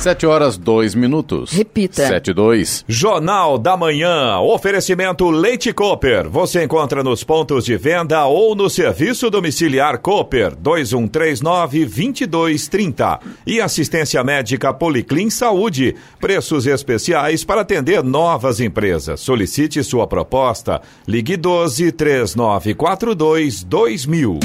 [0.00, 1.52] Sete horas, dois minutos.
[1.52, 2.06] Repita.
[2.06, 2.82] Sete, dois.
[2.88, 4.40] Jornal da Manhã.
[4.40, 6.26] Oferecimento Leite Cooper.
[6.30, 13.20] Você encontra nos pontos de venda ou no serviço domiciliar Cooper 2139-2230.
[13.46, 15.94] E assistência médica Policlin Saúde.
[16.18, 19.20] Preços especiais para atender novas empresas.
[19.20, 20.80] Solicite sua proposta.
[21.06, 24.40] Ligue 12 3942 2000.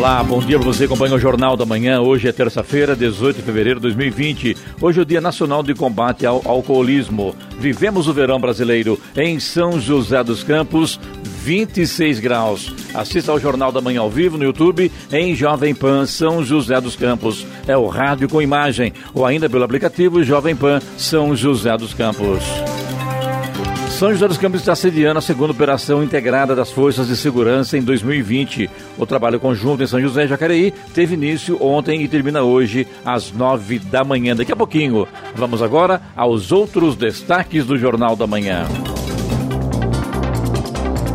[0.00, 2.00] Olá, bom dia para você acompanha o Jornal da Manhã.
[2.00, 4.56] Hoje é terça-feira, 18 de fevereiro de 2020.
[4.80, 7.36] Hoje é o Dia Nacional de Combate ao Alcoolismo.
[7.58, 12.74] Vivemos o verão brasileiro em São José dos Campos, 26 graus.
[12.94, 16.96] Assista ao Jornal da Manhã ao vivo no YouTube em Jovem Pan São José dos
[16.96, 17.46] Campos.
[17.68, 22.42] É o rádio com imagem ou ainda pelo aplicativo Jovem Pan São José dos Campos.
[24.00, 27.82] São José dos Campos está sediando a segunda operação integrada das Forças de Segurança em
[27.82, 28.70] 2020.
[28.96, 33.30] O trabalho conjunto em São José e Jacareí teve início ontem e termina hoje às
[33.30, 34.34] nove da manhã.
[34.34, 38.64] Daqui a pouquinho, vamos agora aos outros destaques do Jornal da Manhã.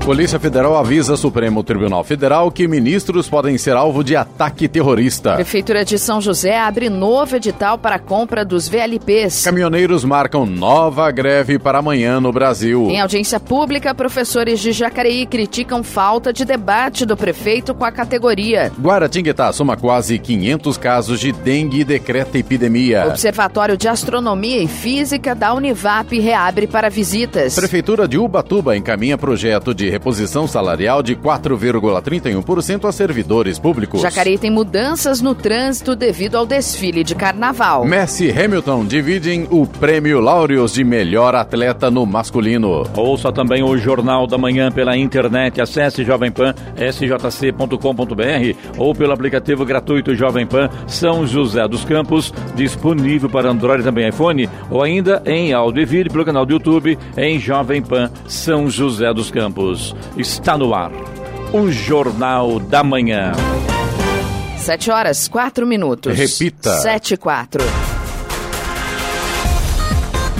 [0.06, 5.34] Polícia Federal avisa Supremo Tribunal Federal que ministros podem ser alvo de ataque terrorista.
[5.34, 9.44] Prefeitura de São José abre novo edital para a compra dos VLPs.
[9.44, 12.88] Caminhoneiros marcam nova greve para amanhã no Brasil.
[12.92, 18.72] Em audiência pública, professores de Jacareí criticam falta de debate do prefeito com a categoria.
[18.80, 23.08] Guaratinguetá soma quase 500 casos de dengue e decreta epidemia.
[23.08, 27.56] Observatório de Astronomia e Física da Univap reabre para visitas.
[27.56, 34.02] Prefeitura de Ubatuba encaminha projeto de reposição salarial de 4,31% a servidores públicos.
[34.02, 37.86] Jacareí tem mudanças no trânsito devido ao desfile de carnaval.
[37.86, 42.84] Messi e Hamilton dividem o prêmio Laureus de melhor atleta no masculino.
[42.96, 45.62] Ouça também o Jornal da Manhã pela internet.
[45.62, 53.30] Acesse Jovem Pan sjc.com.br ou pelo aplicativo gratuito Jovem Pan São José dos Campos, disponível
[53.30, 56.98] para Android e também iPhone, ou ainda em áudio e vídeo pelo canal do YouTube
[57.18, 59.85] em Jovem Pan São José dos Campos.
[60.18, 60.92] Está no ar.
[61.54, 63.34] O Jornal da Manhã.
[64.58, 66.18] 7 horas, 4 minutos.
[66.18, 66.72] Repita.
[66.82, 67.64] 7 e 4.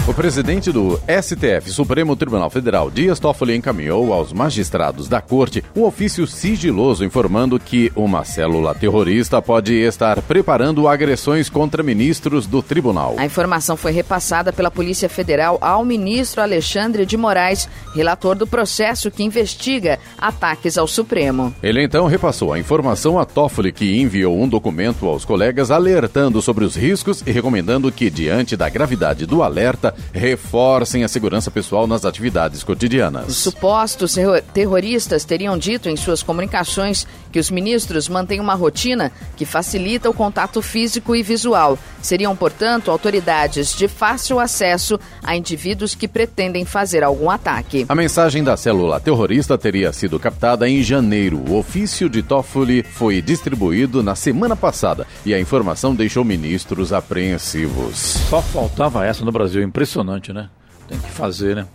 [0.08, 5.82] O presidente do STF, Supremo Tribunal Federal, Dias Toffoli, encaminhou aos magistrados da corte um
[5.82, 13.16] ofício sigiloso informando que uma célula terrorista pode estar preparando agressões contra ministros do tribunal.
[13.18, 19.10] A informação foi repassada pela Polícia Federal ao ministro Alexandre de Moraes, relator do processo
[19.10, 21.52] que investiga ataques ao Supremo.
[21.60, 26.64] Ele então repassou a informação a Toffoli, que enviou um documento aos colegas alertando sobre
[26.64, 32.04] os riscos e recomendando que, diante da gravidade do alerta, reforcem a segurança pessoal nas
[32.04, 33.28] atividades cotidianas.
[33.28, 34.16] Os supostos
[34.52, 40.14] terroristas teriam dito em suas comunicações que os ministros mantêm uma rotina que facilita o
[40.14, 41.78] contato físico e visual.
[42.00, 47.84] Seriam, portanto, autoridades de fácil acesso a indivíduos que pretendem fazer algum ataque.
[47.88, 51.42] A mensagem da célula terrorista teria sido captada em janeiro.
[51.48, 57.96] O ofício de Toffoli foi distribuído na semana passada e a informação deixou ministros apreensivos.
[58.30, 60.48] Só faltava essa no Brasil, impressionante impressionante, né?
[60.88, 61.66] Tem que fazer, né?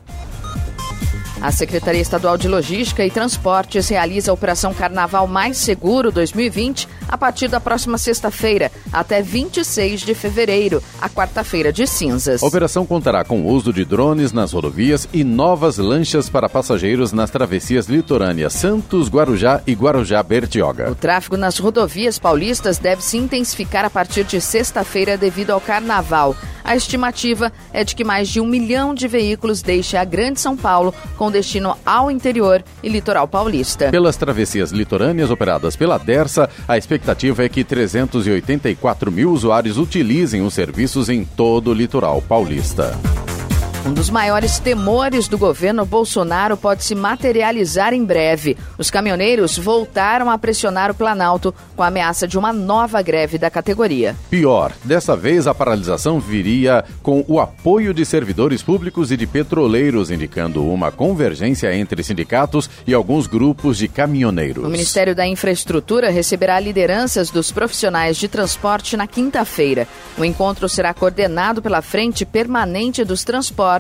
[1.42, 7.18] A Secretaria Estadual de Logística e Transportes realiza a Operação Carnaval Mais Seguro 2020 a
[7.18, 12.42] partir da próxima sexta-feira, até 26 de fevereiro, a quarta-feira de cinzas.
[12.42, 17.12] A operação contará com o uso de drones nas rodovias e novas lanchas para passageiros
[17.12, 20.92] nas travessias litorâneas Santos, Guarujá e Guarujá-Bertioga.
[20.92, 26.36] O tráfego nas rodovias paulistas deve se intensificar a partir de sexta-feira devido ao carnaval.
[26.64, 30.56] A estimativa é de que mais de um milhão de veículos deixem a Grande São
[30.56, 33.90] Paulo com destino ao interior e litoral paulista.
[33.90, 40.54] Pelas travessias litorâneas operadas pela Dersa, a expectativa é que 384 mil usuários utilizem os
[40.54, 43.00] serviços em todo o litoral paulista.
[43.84, 48.56] Um dos maiores temores do governo Bolsonaro pode se materializar em breve.
[48.78, 53.50] Os caminhoneiros voltaram a pressionar o Planalto com a ameaça de uma nova greve da
[53.50, 54.16] categoria.
[54.30, 60.12] Pior, dessa vez a paralisação viria com o apoio de servidores públicos e de petroleiros,
[60.12, 64.64] indicando uma convergência entre sindicatos e alguns grupos de caminhoneiros.
[64.64, 69.88] O Ministério da Infraestrutura receberá lideranças dos profissionais de transporte na quinta-feira.
[70.20, 73.71] O encontro será coordenado pela Frente Permanente dos Transportes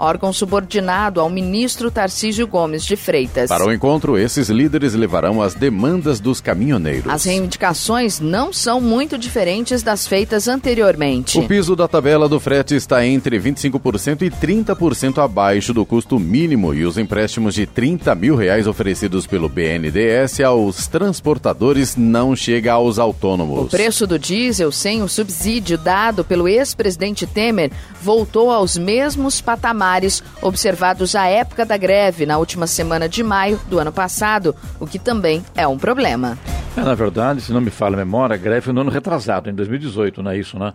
[0.00, 3.48] Órgão subordinado ao ministro Tarcísio Gomes de Freitas.
[3.48, 7.12] Para o encontro, esses líderes levarão as demandas dos caminhoneiros.
[7.12, 11.38] As reivindicações não são muito diferentes das feitas anteriormente.
[11.38, 16.72] O piso da tabela do frete está entre 25% e 30% abaixo do custo mínimo
[16.72, 22.98] e os empréstimos de 30 mil reais oferecidos pelo BNDES aos transportadores não chega aos
[22.98, 23.66] autônomos.
[23.66, 27.70] O preço do diesel sem o subsídio dado pelo ex-presidente Temer
[28.02, 33.78] voltou aos mesmos patamares observados à época da greve na última semana de maio do
[33.78, 36.38] ano passado, o que também é um problema.
[36.76, 39.50] É, na verdade, se não me falha a memória, a greve foi no ano retrasado,
[39.50, 40.72] em 2018, não é isso, né?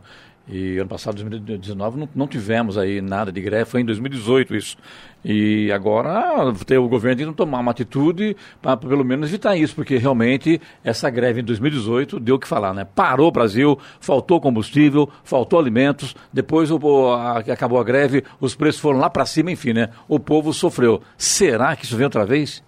[0.47, 4.77] E ano passado, 2019, não, não tivemos aí nada de greve, foi em 2018 isso.
[5.23, 9.97] E agora tem o governo tentando tomar uma atitude para pelo menos evitar isso, porque
[9.97, 12.85] realmente essa greve em 2018 deu o que falar, né?
[12.85, 16.79] Parou o Brasil, faltou combustível, faltou alimentos, depois o,
[17.13, 19.89] a, acabou a greve, os preços foram lá para cima, enfim, né?
[20.07, 21.01] O povo sofreu.
[21.17, 22.63] Será que isso vem outra vez?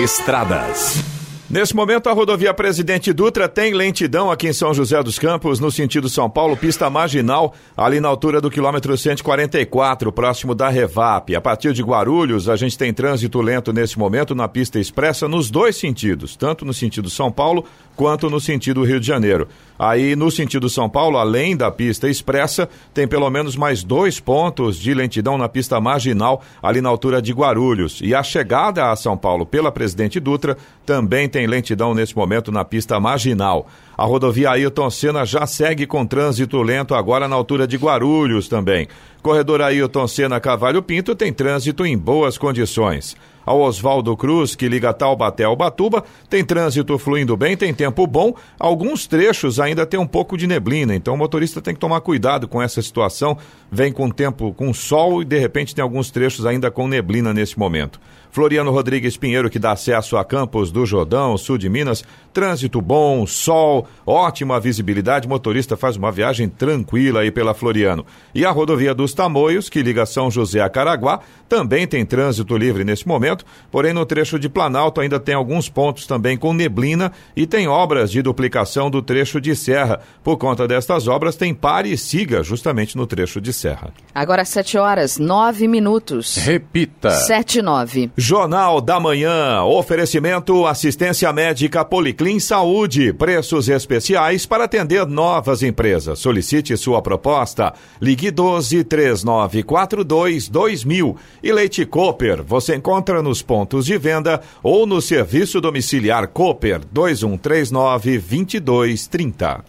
[0.00, 1.13] Estradas.
[1.54, 5.70] Nesse momento, a rodovia Presidente Dutra tem lentidão aqui em São José dos Campos, no
[5.70, 11.32] sentido São Paulo, pista marginal, ali na altura do quilômetro 144, próximo da Revap.
[11.32, 15.48] A partir de Guarulhos, a gente tem trânsito lento nesse momento na pista expressa nos
[15.48, 17.64] dois sentidos, tanto no sentido São Paulo
[17.94, 19.46] quanto no sentido Rio de Janeiro.
[19.78, 24.76] Aí, no sentido São Paulo, além da pista expressa, tem pelo menos mais dois pontos
[24.76, 28.00] de lentidão na pista marginal, ali na altura de Guarulhos.
[28.02, 30.56] E a chegada a São Paulo pela Presidente Dutra
[30.86, 33.66] também tem lentidão nesse momento na pista marginal.
[33.96, 38.88] A rodovia Ailton Senna já segue com trânsito lento agora na altura de Guarulhos também.
[39.22, 44.92] Corredor Ailton Senna Cavalho Pinto tem trânsito em boas condições ao Oswaldo Cruz, que liga
[44.92, 46.04] Taubaté ao Batuba.
[46.28, 48.34] Tem trânsito fluindo bem, tem tempo bom.
[48.58, 52.46] Alguns trechos ainda tem um pouco de neblina, então o motorista tem que tomar cuidado
[52.48, 53.36] com essa situação.
[53.70, 57.58] Vem com tempo com sol e de repente tem alguns trechos ainda com neblina nesse
[57.58, 58.00] momento.
[58.34, 62.02] Floriano Rodrigues Pinheiro, que dá acesso a Campos do Jordão, sul de Minas.
[62.32, 65.28] Trânsito bom, sol, ótima visibilidade.
[65.28, 68.04] Motorista faz uma viagem tranquila aí pela Floriano.
[68.34, 72.82] E a rodovia dos Tamoios, que liga São José a Caraguá, também tem trânsito livre
[72.82, 73.33] nesse momento.
[73.70, 78.10] Porém, no trecho de Planalto ainda tem alguns pontos também com neblina e tem obras
[78.10, 80.00] de duplicação do trecho de serra.
[80.22, 83.92] Por conta destas obras, tem pare e siga justamente no trecho de serra.
[84.14, 86.36] Agora, 7 horas, 9 minutos.
[86.36, 87.10] Repita.
[87.10, 88.10] 7 e 9.
[88.16, 89.62] Jornal da Manhã.
[89.64, 93.12] Oferecimento assistência médica Policlin Saúde.
[93.12, 96.18] Preços especiais para atender novas empresas.
[96.18, 97.72] Solicite sua proposta.
[98.00, 101.16] Ligue 12 3942 2000.
[101.42, 102.42] E Leite Cooper.
[102.44, 109.64] Você encontra nos pontos de venda ou no serviço domiciliar Cooper 2139 2230.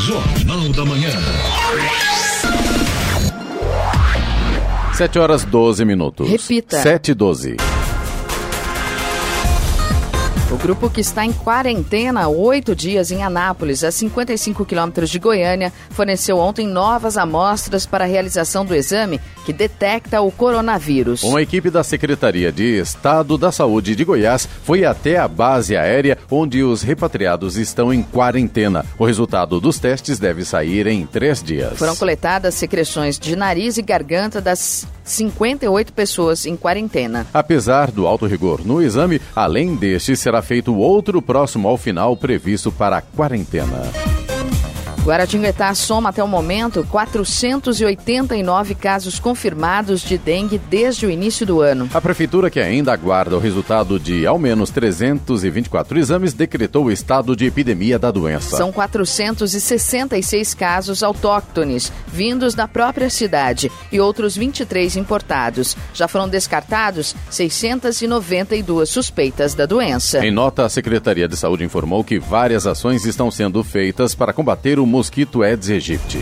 [0.00, 1.10] Jornal da Manhã.
[4.92, 6.28] 7 horas 12 minutos.
[6.28, 6.82] Repita.
[6.82, 7.56] 7 e 12.
[10.50, 15.18] O grupo que está em quarentena há oito dias em Anápolis, a 55 quilômetros de
[15.18, 21.22] Goiânia, forneceu ontem novas amostras para a realização do exame que detecta o coronavírus.
[21.22, 26.16] Uma equipe da Secretaria de Estado da Saúde de Goiás foi até a base aérea
[26.30, 28.86] onde os repatriados estão em quarentena.
[28.98, 31.78] O resultado dos testes deve sair em três dias.
[31.78, 37.26] Foram coletadas secreções de nariz e garganta das 58 pessoas em quarentena.
[37.32, 42.70] Apesar do alto rigor no exame, além deste, será feito outro próximo ao final previsto
[42.70, 44.17] para a quarentena.
[45.04, 51.88] Guaratinguetá soma até o momento 489 casos confirmados de dengue desde o início do ano.
[51.94, 57.34] A prefeitura, que ainda aguarda o resultado de ao menos 324 exames, decretou o estado
[57.34, 58.56] de epidemia da doença.
[58.56, 65.76] São 466 casos autóctones, vindos da própria cidade, e outros 23 importados.
[65.94, 70.24] Já foram descartados 692 suspeitas da doença.
[70.24, 74.78] Em nota, a Secretaria de Saúde informou que várias ações estão sendo feitas para combater
[74.78, 76.18] o mosquito Aedes aegypti.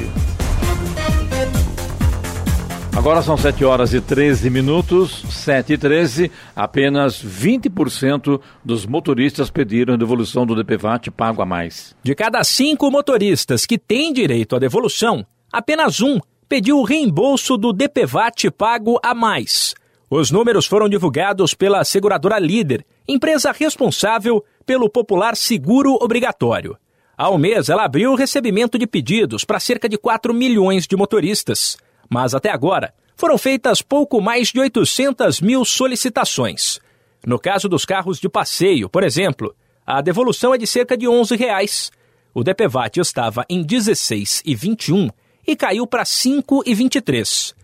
[2.96, 6.30] Agora são 7 horas e 13 minutos, 7 e 13.
[6.56, 11.94] Apenas 20% dos motoristas pediram a devolução do DPVAT pago a mais.
[12.02, 16.18] De cada cinco motoristas que têm direito à devolução, apenas um
[16.48, 19.74] pediu o reembolso do DPVAT pago a mais.
[20.08, 26.76] Os números foram divulgados pela seguradora Líder, empresa responsável pelo popular seguro obrigatório.
[27.16, 31.78] Ao mês, ela abriu o recebimento de pedidos para cerca de 4 milhões de motoristas.
[32.10, 36.78] Mas até agora, foram feitas pouco mais de 800 mil solicitações.
[37.26, 39.56] No caso dos carros de passeio, por exemplo,
[39.86, 41.90] a devolução é de cerca de 11 reais.
[42.34, 45.10] O DPVAT estava em 16,21
[45.46, 47.54] e caiu para 5,23.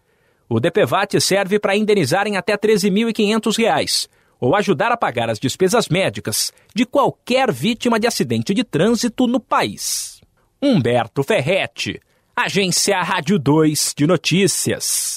[0.48, 5.88] O DPVAT serve para indenizar em até R$ 13.500 ou ajudar a pagar as despesas
[5.88, 10.20] médicas de qualquer vítima de acidente de trânsito no país.
[10.62, 12.00] Humberto Ferretti,
[12.36, 15.16] Agência Rádio 2 de Notícias.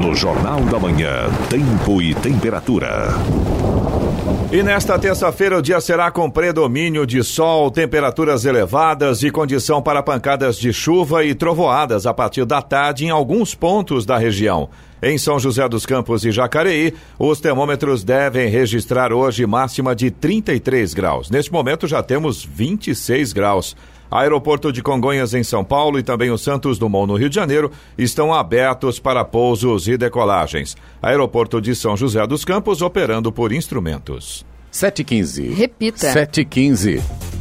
[0.00, 3.10] No Jornal da Manhã, Tempo e Temperatura.
[4.52, 10.02] E nesta terça-feira o dia será com predomínio de sol, temperaturas elevadas e condição para
[10.02, 14.68] pancadas de chuva e trovoadas a partir da tarde em alguns pontos da região.
[15.02, 20.92] Em São José dos Campos e Jacareí, os termômetros devem registrar hoje máxima de 33
[20.92, 21.30] graus.
[21.30, 23.74] Neste momento já temos 26 graus.
[24.12, 27.72] Aeroporto de Congonhas em São Paulo e também o Santos Dumont no Rio de Janeiro
[27.96, 30.76] estão abertos para pousos e decolagens.
[31.02, 34.44] Aeroporto de São José dos Campos operando por instrumentos.
[34.70, 35.54] 715.
[35.54, 36.12] Repita.
[36.12, 37.31] 715.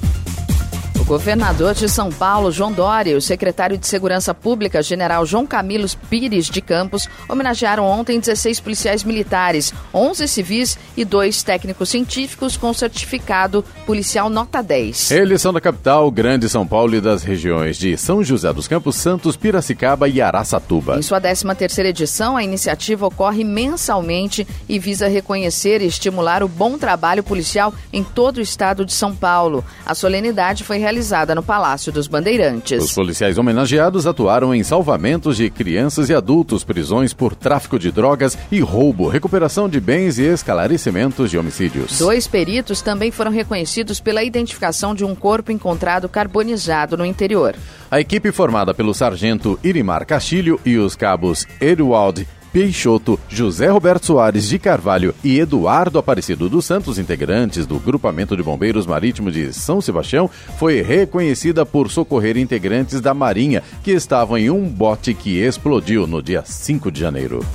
[1.11, 5.85] Governador de São Paulo, João Dória, e o secretário de Segurança Pública, general João Camilo
[6.09, 12.73] Pires de Campos, homenagearam ontem 16 policiais militares, 11 civis e dois técnicos científicos com
[12.73, 15.11] certificado policial nota 10.
[15.11, 18.95] Eles são da capital, Grande São Paulo e das regiões de São José dos Campos,
[18.95, 20.97] Santos, Piracicaba e Araçatuba.
[20.97, 26.77] Em sua 13ª edição, a iniciativa ocorre mensalmente e visa reconhecer e estimular o bom
[26.77, 29.61] trabalho policial em todo o estado de São Paulo.
[29.85, 32.83] A solenidade foi realizada realizada no Palácio dos Bandeirantes.
[32.83, 38.37] Os policiais homenageados atuaram em salvamentos de crianças e adultos, prisões por tráfico de drogas
[38.51, 41.97] e roubo, recuperação de bens e esclarecimentos de homicídios.
[41.97, 47.55] Dois peritos também foram reconhecidos pela identificação de um corpo encontrado carbonizado no interior.
[47.89, 54.47] A equipe formada pelo sargento Irimar Castilho e os cabos Eduardo Peixoto, José Roberto Soares
[54.47, 59.79] de Carvalho e Eduardo Aparecido dos Santos, integrantes do Grupamento de Bombeiros Marítimo de São
[59.79, 60.29] Sebastião,
[60.59, 66.21] foi reconhecida por socorrer integrantes da Marinha que estavam em um bote que explodiu no
[66.21, 67.45] dia 5 de janeiro.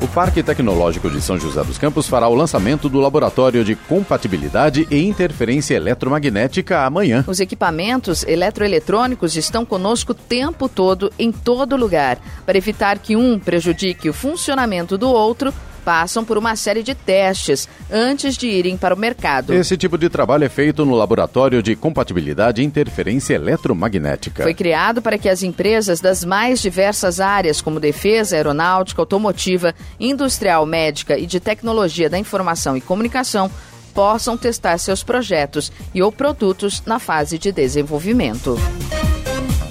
[0.00, 4.86] O Parque Tecnológico de São José dos Campos fará o lançamento do Laboratório de Compatibilidade
[4.90, 7.24] e Interferência Eletromagnética amanhã.
[7.26, 13.38] Os equipamentos eletroeletrônicos estão conosco o tempo todo, em todo lugar, para evitar que um
[13.38, 15.52] prejudique o funcionamento do outro
[15.84, 19.52] passam por uma série de testes antes de irem para o mercado.
[19.52, 24.42] Esse tipo de trabalho é feito no Laboratório de Compatibilidade e Interferência Eletromagnética.
[24.42, 30.64] Foi criado para que as empresas das mais diversas áreas, como defesa, aeronáutica, automotiva, industrial,
[30.64, 33.50] médica e de tecnologia da informação e comunicação,
[33.92, 38.58] possam testar seus projetos e ou produtos na fase de desenvolvimento.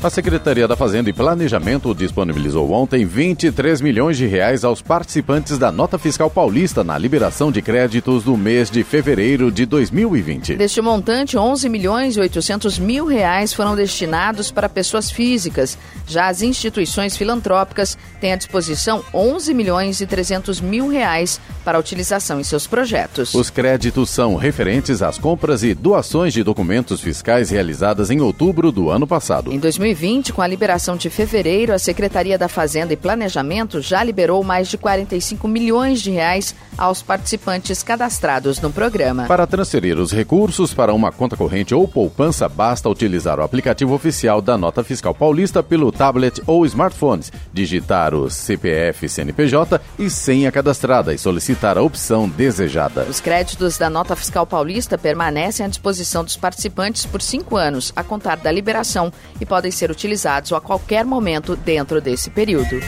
[0.03, 5.71] A Secretaria da Fazenda e Planejamento disponibilizou ontem 23 milhões de reais aos participantes da
[5.71, 10.57] nota fiscal paulista na liberação de créditos do mês de fevereiro de 2020.
[10.57, 15.77] Deste montante, 11 milhões e 800 mil reais foram destinados para pessoas físicas.
[16.05, 22.41] Já as instituições filantrópicas têm à disposição 11 milhões e 300 mil reais para utilização
[22.41, 23.33] em seus projetos.
[23.33, 28.89] Os créditos são referentes às compras e doações de documentos fiscais realizadas em outubro do
[28.89, 29.53] ano passado.
[29.53, 34.03] Em 2020, 2020, com a liberação de fevereiro, a Secretaria da Fazenda e Planejamento já
[34.03, 39.25] liberou mais de 45 milhões de reais aos participantes cadastrados no programa.
[39.25, 44.41] Para transferir os recursos para uma conta corrente ou poupança, basta utilizar o aplicativo oficial
[44.41, 51.13] da Nota Fiscal Paulista pelo tablet ou smartphones, digitar o CPF CNPJ e senha cadastrada
[51.13, 53.03] e solicitar a opção desejada.
[53.03, 58.03] Os créditos da Nota Fiscal Paulista permanecem à disposição dos participantes por cinco anos, a
[58.03, 62.79] contar da liberação, e podem ser utilizados a qualquer momento dentro desse período.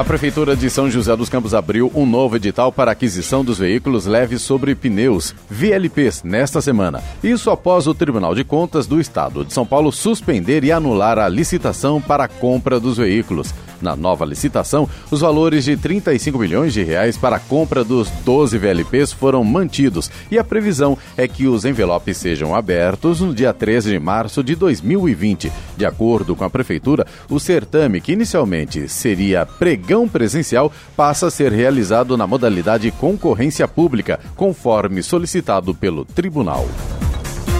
[0.00, 4.06] A Prefeitura de São José dos Campos abriu um novo edital para aquisição dos veículos
[4.06, 7.02] leves sobre pneus, VLPs, nesta semana.
[7.22, 11.28] Isso após o Tribunal de Contas do Estado de São Paulo suspender e anular a
[11.28, 13.52] licitação para a compra dos veículos.
[13.80, 18.58] Na nova licitação, os valores de 35 milhões de reais para a compra dos 12
[18.58, 23.90] VLPs foram mantidos e a previsão é que os envelopes sejam abertos no dia 13
[23.90, 25.50] de março de 2020.
[25.76, 29.46] De acordo com a Prefeitura, o certame, que inicialmente seria
[29.90, 36.64] pregão presencial, passa a ser realizado na modalidade concorrência pública, conforme solicitado pelo Tribunal.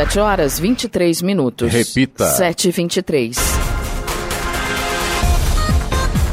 [0.00, 1.70] 7 horas 23 minutos.
[1.70, 2.24] Repita.
[2.24, 3.59] 7 e 23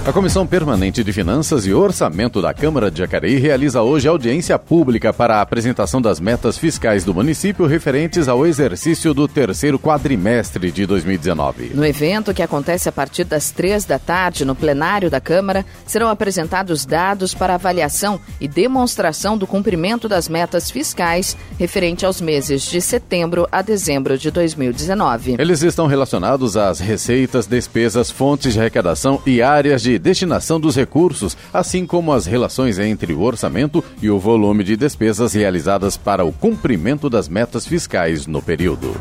[0.08, 5.12] A Comissão Permanente de Finanças e Orçamento da Câmara de Jacareí realiza hoje audiência pública
[5.12, 10.86] para a apresentação das metas fiscais do município referentes ao exercício do terceiro quadrimestre de
[10.86, 11.72] 2019.
[11.74, 16.08] No evento, que acontece a partir das três da tarde no plenário da Câmara, serão
[16.08, 22.80] apresentados dados para avaliação e demonstração do cumprimento das metas fiscais referente aos meses de
[22.80, 25.36] setembro a dezembro de 2019.
[25.38, 31.38] Eles estão relacionados às receitas, despesas, fontes de arrecadação e áreas de destinação dos recursos,
[31.54, 36.32] assim como as relações entre o orçamento e o volume de despesas realizadas para o
[36.32, 38.96] cumprimento das metas fiscais no período.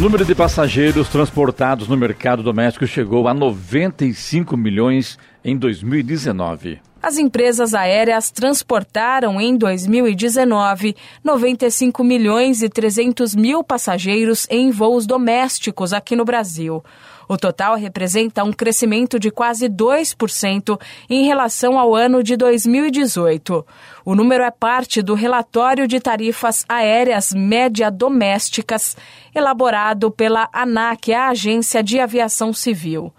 [0.00, 6.78] Número de passageiros transportados no mercado doméstico chegou a 95 milhões em 2019.
[7.02, 15.92] As empresas aéreas transportaram em 2019 95 milhões e 300 mil passageiros em voos domésticos
[15.92, 16.84] aqui no Brasil.
[17.28, 23.66] O total representa um crescimento de quase 2% em relação ao ano de 2018.
[24.02, 28.96] O número é parte do relatório de tarifas aéreas média domésticas,
[29.34, 33.12] elaborado pela ANAC, a Agência de Aviação Civil.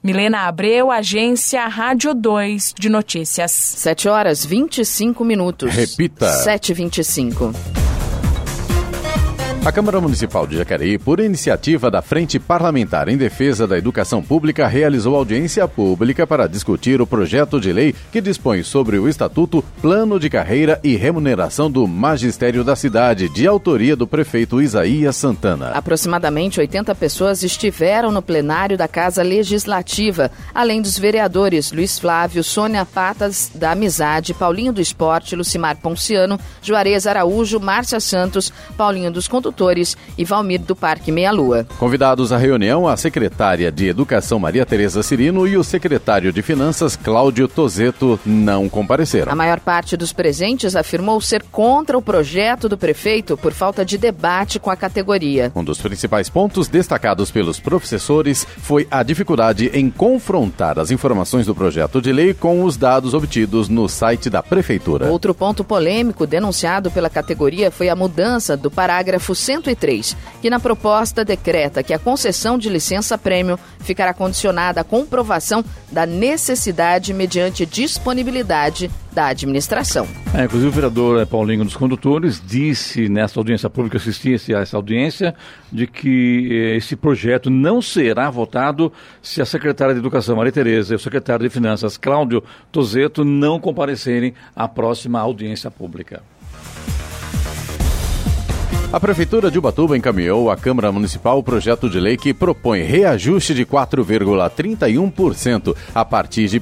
[0.03, 3.51] Milena Abreu, agência Rádio 2 de Notícias.
[3.51, 5.73] 7 horas 25 minutos.
[5.73, 6.27] Repita.
[6.45, 7.84] 7h25.
[9.65, 14.67] A Câmara Municipal de Jacareí, por iniciativa da Frente Parlamentar em Defesa da Educação Pública,
[14.67, 20.19] realizou audiência pública para discutir o projeto de lei que dispõe sobre o Estatuto, Plano
[20.19, 25.71] de Carreira e Remuneração do Magistério da Cidade, de autoria do prefeito Isaías Santana.
[25.71, 32.85] Aproximadamente 80 pessoas estiveram no plenário da Casa Legislativa, além dos vereadores Luiz Flávio, Sônia
[32.85, 39.54] Patas da Amizade, Paulinho do Esporte, Lucimar Ponciano, Juarez Araújo, Márcia Santos, Paulinho dos Condutores
[40.17, 41.65] e Valmir do Parque Meia Lua.
[41.79, 46.95] Convidados à reunião, a secretária de Educação Maria Tereza Cirino e o secretário de Finanças
[46.95, 49.31] Cláudio Tozeto não compareceram.
[49.31, 53.97] A maior parte dos presentes afirmou ser contra o projeto do prefeito por falta de
[53.97, 55.51] debate com a categoria.
[55.55, 61.55] Um dos principais pontos destacados pelos professores foi a dificuldade em confrontar as informações do
[61.55, 65.09] projeto de lei com os dados obtidos no site da prefeitura.
[65.09, 71.23] Outro ponto polêmico denunciado pela categoria foi a mudança do parágrafo 103, que na proposta
[71.23, 79.27] decreta que a concessão de licença-prêmio ficará condicionada à comprovação da necessidade mediante disponibilidade da
[79.27, 80.07] administração.
[80.33, 85.33] É, inclusive o vereador Paulinho dos Condutores disse nessa audiência pública, assistisse a essa audiência,
[85.71, 90.93] de que eh, esse projeto não será votado se a secretária de Educação, Maria Tereza,
[90.93, 96.21] e o secretário de Finanças, Cláudio Tozeto, não comparecerem à próxima audiência pública.
[98.95, 103.53] A Prefeitura de Ubatuba encaminhou à Câmara Municipal o projeto de lei que propõe reajuste
[103.53, 106.61] de 4,31% a partir de 1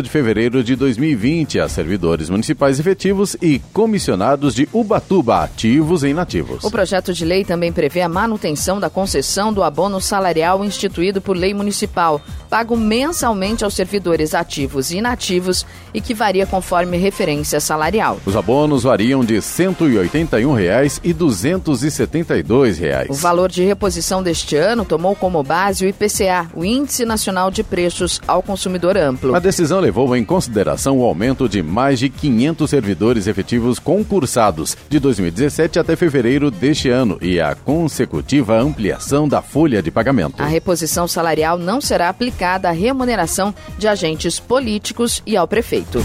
[0.00, 6.62] de fevereiro de 2020 a servidores municipais efetivos e comissionados de Ubatuba, ativos e inativos.
[6.62, 11.36] O projeto de lei também prevê a manutenção da concessão do abono salarial instituído por
[11.36, 12.22] lei municipal,
[12.54, 18.20] pago mensalmente aos servidores ativos e inativos e que varia conforme referência salarial.
[18.24, 23.10] Os abonos variam de 181 reais e 272 reais.
[23.10, 27.64] O valor de reposição deste ano tomou como base o IPCA, o Índice Nacional de
[27.64, 29.34] Preços ao Consumidor Amplo.
[29.34, 35.00] A decisão levou em consideração o aumento de mais de 500 servidores efetivos concursados de
[35.00, 40.40] 2017 até fevereiro deste ano e a consecutiva ampliação da folha de pagamento.
[40.40, 46.00] A reposição salarial não será aplicada à remuneração de agentes políticos e ao prefeito.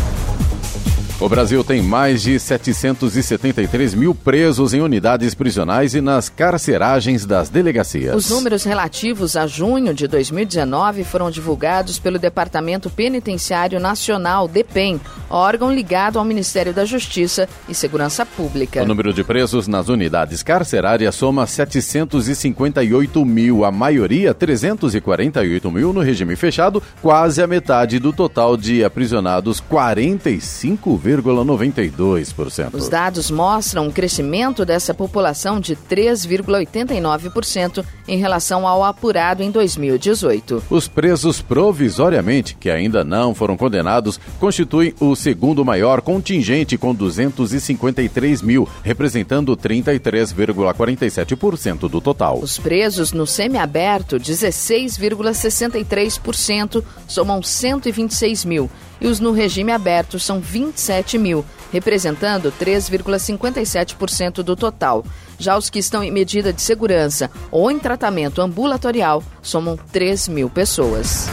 [1.22, 7.50] O Brasil tem mais de 773 mil presos em unidades prisionais e nas carceragens das
[7.50, 8.16] delegacias.
[8.16, 15.74] Os números relativos a junho de 2019 foram divulgados pelo Departamento Penitenciário Nacional, DEPEN, órgão
[15.74, 18.82] ligado ao Ministério da Justiça e Segurança Pública.
[18.82, 26.00] O número de presos nas unidades carcerárias soma 758 mil, a maioria 348 mil no
[26.00, 32.76] regime fechado, quase a metade do total de aprisionados, 45 3,92%.
[32.76, 40.62] Os dados mostram um crescimento dessa população de 3,89% em relação ao apurado em 2018.
[40.70, 48.44] Os presos provisoriamente, que ainda não foram condenados, constituem o segundo maior contingente com 253
[48.44, 52.38] mil, representando 33,47% do total.
[52.40, 58.70] Os presos no semiaberto, 16,63%, somam 126 mil
[59.02, 65.06] e os no regime aberto são 27 mil, representando 3,57% do total.
[65.38, 70.50] Já os que estão em medida de segurança ou em tratamento ambulatorial somam 3 mil
[70.50, 71.28] pessoas.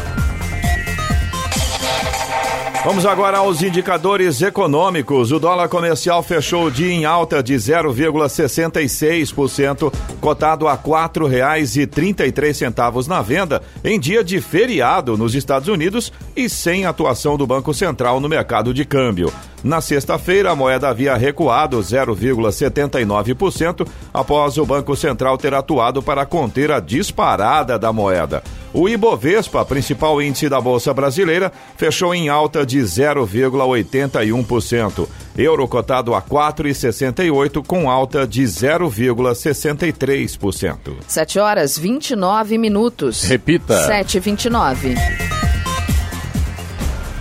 [2.87, 5.33] Vamos agora aos indicadores econômicos.
[5.33, 13.20] O dólar comercial fechou o dia em alta de 0,66%, cotado a R$ 4,33 na
[13.20, 18.29] venda, em dia de feriado nos Estados Unidos e sem atuação do Banco Central no
[18.29, 19.33] mercado de câmbio.
[19.64, 26.70] Na sexta-feira, a moeda havia recuado 0,79% após o Banco Central ter atuado para conter
[26.70, 28.44] a disparada da moeda.
[28.76, 35.08] O Ibovespa, principal índice da Bolsa Brasileira, fechou em alta de 0,81%.
[35.34, 40.96] Euro cotado a 4,68 com alta de 0,63%.
[41.08, 43.22] 7 horas 29 minutos.
[43.22, 43.88] Repita.
[43.88, 45.45] 7h29.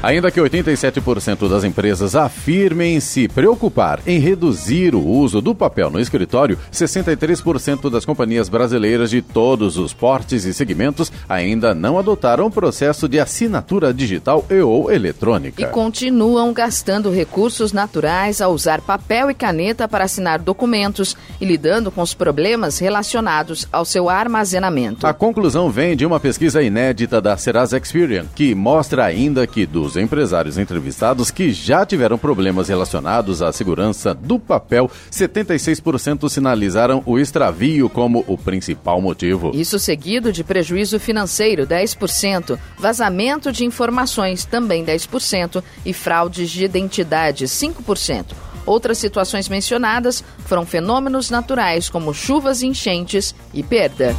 [0.05, 5.99] Ainda que 87% das empresas afirmem se preocupar em reduzir o uso do papel no
[5.99, 12.51] escritório, 63% das companhias brasileiras de todos os portes e segmentos ainda não adotaram o
[12.51, 15.63] processo de assinatura digital e ou eletrônica.
[15.63, 21.89] E continuam gastando recursos naturais a usar papel e caneta para assinar documentos e lidando
[21.89, 25.07] com os problemas relacionados ao seu armazenamento.
[25.07, 29.94] A conclusão vem de uma pesquisa inédita da Serasa Experian, que mostra ainda que dos
[29.95, 37.89] empresários entrevistados que já tiveram problemas relacionados à segurança do papel, 76% sinalizaram o extravio
[37.89, 39.51] como o principal motivo.
[39.53, 47.45] Isso seguido de prejuízo financeiro, 10%, vazamento de informações, também 10%, e fraudes de identidade,
[47.45, 48.25] 5%.
[48.65, 54.15] Outras situações mencionadas foram fenômenos naturais como chuvas, enchentes e perda.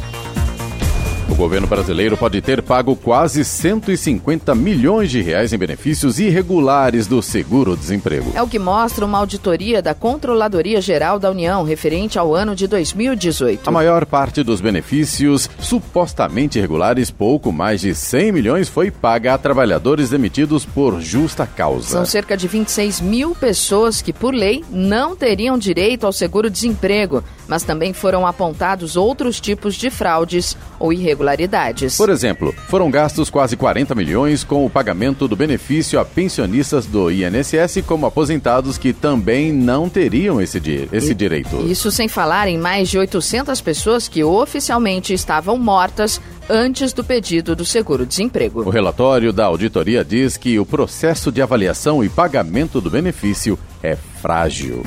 [1.37, 7.21] O governo brasileiro pode ter pago quase 150 milhões de reais em benefícios irregulares do
[7.21, 8.31] seguro-desemprego.
[8.33, 12.65] É o que mostra uma auditoria da Controladoria Geral da União referente ao ano de
[12.65, 13.67] 2018.
[13.67, 19.37] A maior parte dos benefícios supostamente irregulares, pouco mais de 100 milhões, foi paga a
[19.37, 21.89] trabalhadores demitidos por justa causa.
[21.89, 27.63] São cerca de 26 mil pessoas que, por lei, não teriam direito ao seguro-desemprego mas
[27.63, 31.26] também foram apontados outros tipos de fraudes ou irregularidades.
[31.97, 37.11] Por exemplo, foram gastos quase 40 milhões com o pagamento do benefício a pensionistas do
[37.11, 41.57] INSS como aposentados que também não teriam esse, di esse direito.
[41.67, 47.55] Isso sem falar em mais de 800 pessoas que oficialmente estavam mortas antes do pedido
[47.55, 48.61] do seguro-desemprego.
[48.61, 53.95] O relatório da auditoria diz que o processo de avaliação e pagamento do benefício é
[53.95, 54.83] frágil.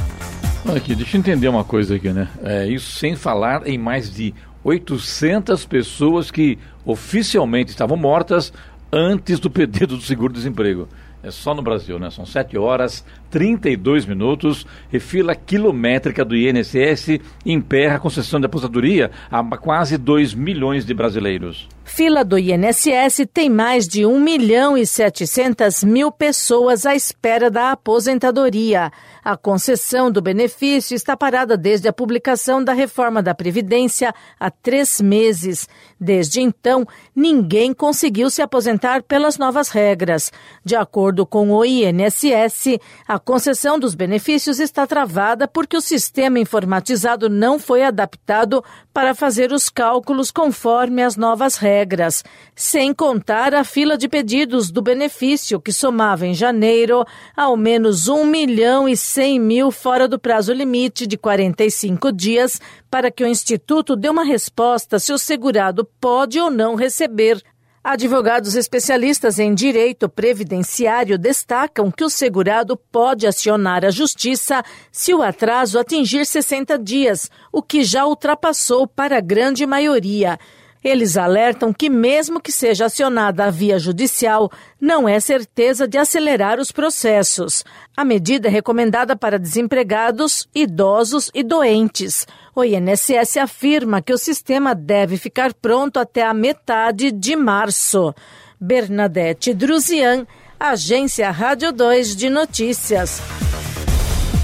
[0.66, 2.28] Olha aqui, deixa eu entender uma coisa aqui, né?
[2.42, 8.52] É, isso sem falar em mais de 800 pessoas que oficialmente estavam mortas
[8.92, 10.88] antes do pedido do seguro-desemprego.
[11.22, 12.10] É só no Brasil, né?
[12.10, 19.10] São 7 horas 32 minutos e fila quilométrica do INSS emperra a concessão de aposentadoria
[19.30, 21.68] a quase 2 milhões de brasileiros.
[21.84, 27.72] Fila do INSS tem mais de 1 milhão e 700 mil pessoas à espera da
[27.72, 28.92] aposentadoria.
[29.22, 35.00] A concessão do benefício está parada desde a publicação da reforma da Previdência há três
[35.00, 35.68] meses.
[36.00, 40.32] Desde então, ninguém conseguiu se aposentar pelas novas regras.
[40.64, 47.28] De acordo com o INSS, a concessão dos benefícios está travada porque o sistema informatizado
[47.28, 52.24] não foi adaptado para fazer os cálculos conforme as novas regras,
[52.56, 57.04] sem contar a fila de pedidos do benefício, que somava em janeiro
[57.36, 63.10] ao menos 1 milhão e 100 mil fora do prazo limite de 45 dias para
[63.10, 67.42] que o Instituto dê uma resposta se o segurado pode ou não receber
[67.82, 74.62] Advogados especialistas em direito previdenciário destacam que o segurado pode acionar a justiça
[74.92, 80.38] se o atraso atingir 60 dias, o que já ultrapassou para a grande maioria.
[80.82, 86.58] Eles alertam que, mesmo que seja acionada a via judicial, não é certeza de acelerar
[86.58, 87.62] os processos.
[87.94, 92.26] A medida é recomendada para desempregados, idosos e doentes.
[92.54, 98.14] O INSS afirma que o sistema deve ficar pronto até a metade de março.
[98.58, 100.26] Bernadette Druzian,
[100.58, 103.20] Agência Rádio 2 de Notícias.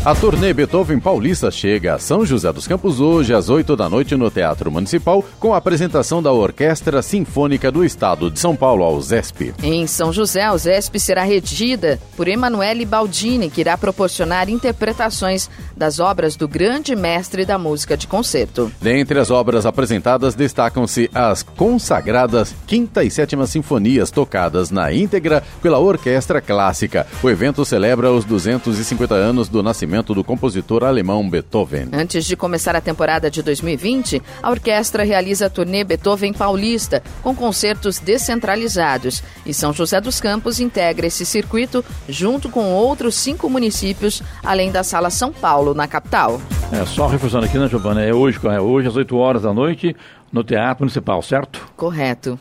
[0.06, 4.14] A turnê Beethoven Paulista chega a São José dos Campos hoje às 8 da noite
[4.14, 9.02] no Teatro Municipal com a apresentação da Orquestra Sinfônica do Estado de São Paulo, ao
[9.02, 9.52] ZESP.
[9.64, 15.98] Em São José, a ZESP será regida por Emanuele Baldini, que irá proporcionar interpretações das
[15.98, 18.70] obras do grande mestre da música de concerto.
[18.80, 25.80] Dentre as obras apresentadas destacam-se as consagradas Quinta e Sétima Sinfonias tocadas na íntegra pela
[25.80, 27.08] Orquestra Clássica.
[27.24, 31.88] O evento celebra os 250 anos do nascimento do compositor alemão Beethoven.
[31.92, 37.34] Antes de começar a temporada de 2020, a orquestra realiza a turnê Beethoven Paulista, com
[37.34, 44.22] concertos descentralizados, e São José dos Campos integra esse circuito junto com outros cinco municípios,
[44.42, 46.40] além da Sala São Paulo, na capital.
[46.72, 48.02] É, só reforçando aqui, né, Giovana?
[48.02, 49.94] É hoje, é hoje às 8 horas da noite,
[50.32, 51.68] no Teatro Municipal, certo?
[51.76, 52.38] Correto.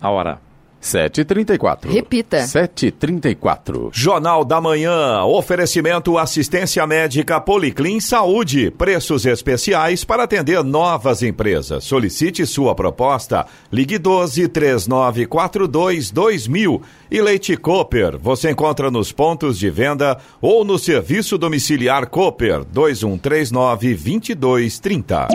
[0.00, 0.38] A hora.
[0.84, 1.90] 7h34.
[1.90, 2.38] Repita.
[2.44, 3.88] 7h34.
[3.90, 5.24] Jornal da Manhã.
[5.24, 8.70] Oferecimento assistência médica Policlin Saúde.
[8.70, 11.84] Preços especiais para atender novas empresas.
[11.84, 13.46] Solicite sua proposta.
[13.72, 16.82] Ligue 12 3942 2000.
[17.10, 18.18] E Leite Cooper.
[18.18, 25.28] Você encontra nos pontos de venda ou no serviço domiciliar Cooper 2139 2230.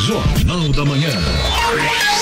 [0.00, 2.17] Jornal da Manhã.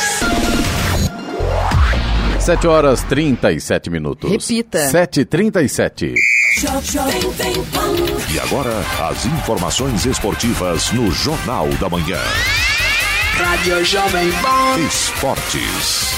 [2.46, 4.30] 7 horas 37 minutos.
[4.30, 4.78] Repita.
[4.78, 6.14] 7h37.
[8.32, 8.70] E agora,
[9.10, 12.20] as informações esportivas no Jornal da Manhã.
[13.34, 14.78] Rádio Jovem Pan.
[14.86, 16.15] Esportes.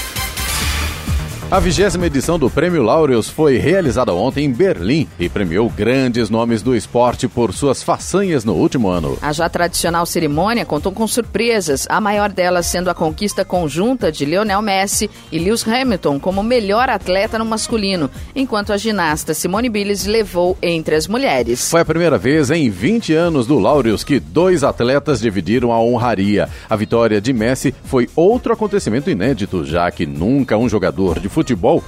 [1.51, 6.61] A vigésima edição do Prêmio Laureus foi realizada ontem em Berlim e premiou grandes nomes
[6.61, 9.17] do esporte por suas façanhas no último ano.
[9.19, 14.25] A já tradicional cerimônia contou com surpresas, a maior delas sendo a conquista conjunta de
[14.25, 20.05] Lionel Messi e Lewis Hamilton como melhor atleta no masculino, enquanto a ginasta Simone Biles
[20.05, 21.67] levou entre as mulheres.
[21.67, 26.47] Foi a primeira vez em 20 anos do Laureus que dois atletas dividiram a honraria.
[26.69, 31.38] A vitória de Messi foi outro acontecimento inédito, já que nunca um jogador de futebol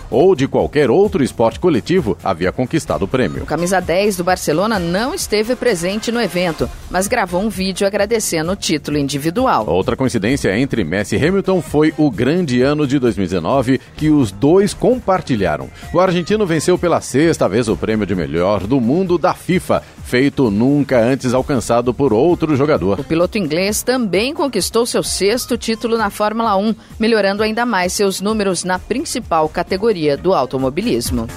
[0.10, 3.44] ou de qualquer outro esporte coletivo havia conquistado o prêmio.
[3.44, 8.52] O camisa 10 do Barcelona não esteve presente no evento, mas gravou um vídeo agradecendo
[8.52, 9.68] o título individual.
[9.68, 14.74] Outra coincidência entre Messi e Hamilton foi o grande ano de 2019 que os dois
[14.74, 15.70] compartilharam.
[15.94, 20.52] O argentino venceu pela sexta vez o prêmio de melhor do mundo da FIFA, feito
[20.52, 23.00] nunca antes alcançado por outro jogador.
[23.00, 28.20] O piloto inglês também conquistou seu sexto título na Fórmula 1, melhorando ainda mais seus
[28.20, 31.28] números na principal categoria do automobilismo.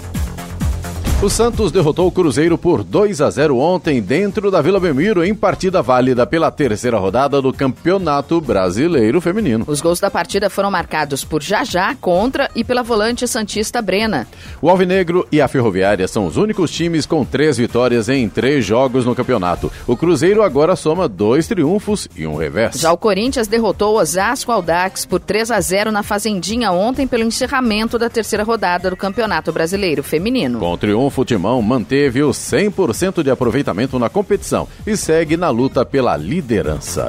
[1.22, 5.34] O Santos derrotou o Cruzeiro por 2 a 0 ontem dentro da Vila Belmiro em
[5.34, 9.64] partida válida pela terceira rodada do Campeonato Brasileiro Feminino.
[9.66, 14.26] Os gols da partida foram marcados por Jajá contra e pela volante santista Brena.
[14.60, 19.06] O Alvinegro e a Ferroviária são os únicos times com três vitórias em três jogos
[19.06, 19.72] no campeonato.
[19.86, 22.74] O Cruzeiro agora soma dois triunfos e um revés.
[22.74, 27.24] Já o Corinthians derrotou o Osasco Aldax por 3 a 0 na Fazendinha ontem pelo
[27.24, 30.58] encerramento da terceira rodada do Campeonato Brasileiro Feminino.
[30.58, 35.84] Com o triunfo Futimão manteve o 100% de aproveitamento na competição e segue na luta
[35.84, 37.08] pela liderança.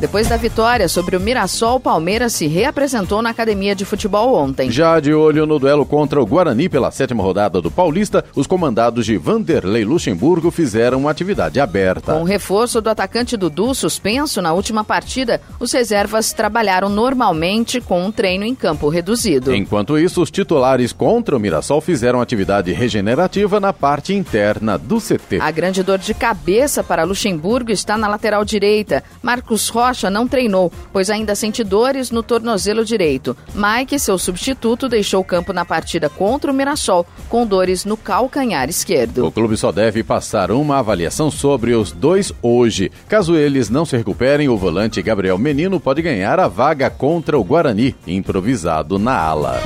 [0.00, 4.70] Depois da vitória sobre o Mirassol, o Palmeiras se reapresentou na academia de futebol ontem.
[4.70, 9.04] Já de olho no duelo contra o Guarani pela sétima rodada do Paulista, os comandados
[9.04, 12.12] de Vanderlei Luxemburgo fizeram uma atividade aberta.
[12.12, 18.00] Com o reforço do atacante Dudu suspenso na última partida, os reservas trabalharam normalmente com
[18.04, 19.52] um treino em campo reduzido.
[19.52, 25.40] Enquanto isso, os titulares contra o Mirassol fizeram atividade regenerativa na parte interna do CT.
[25.40, 29.02] A grande dor de cabeça para Luxemburgo está na lateral direita.
[29.20, 33.34] Marcos Rocha Rocha não treinou, pois ainda sente dores no tornozelo direito.
[33.54, 38.68] Mike, seu substituto, deixou o campo na partida contra o Mirassol, com dores no calcanhar
[38.68, 39.24] esquerdo.
[39.24, 42.92] O clube só deve passar uma avaliação sobre os dois hoje.
[43.08, 47.44] Caso eles não se recuperem, o volante Gabriel Menino pode ganhar a vaga contra o
[47.44, 49.58] Guarani, improvisado na ala.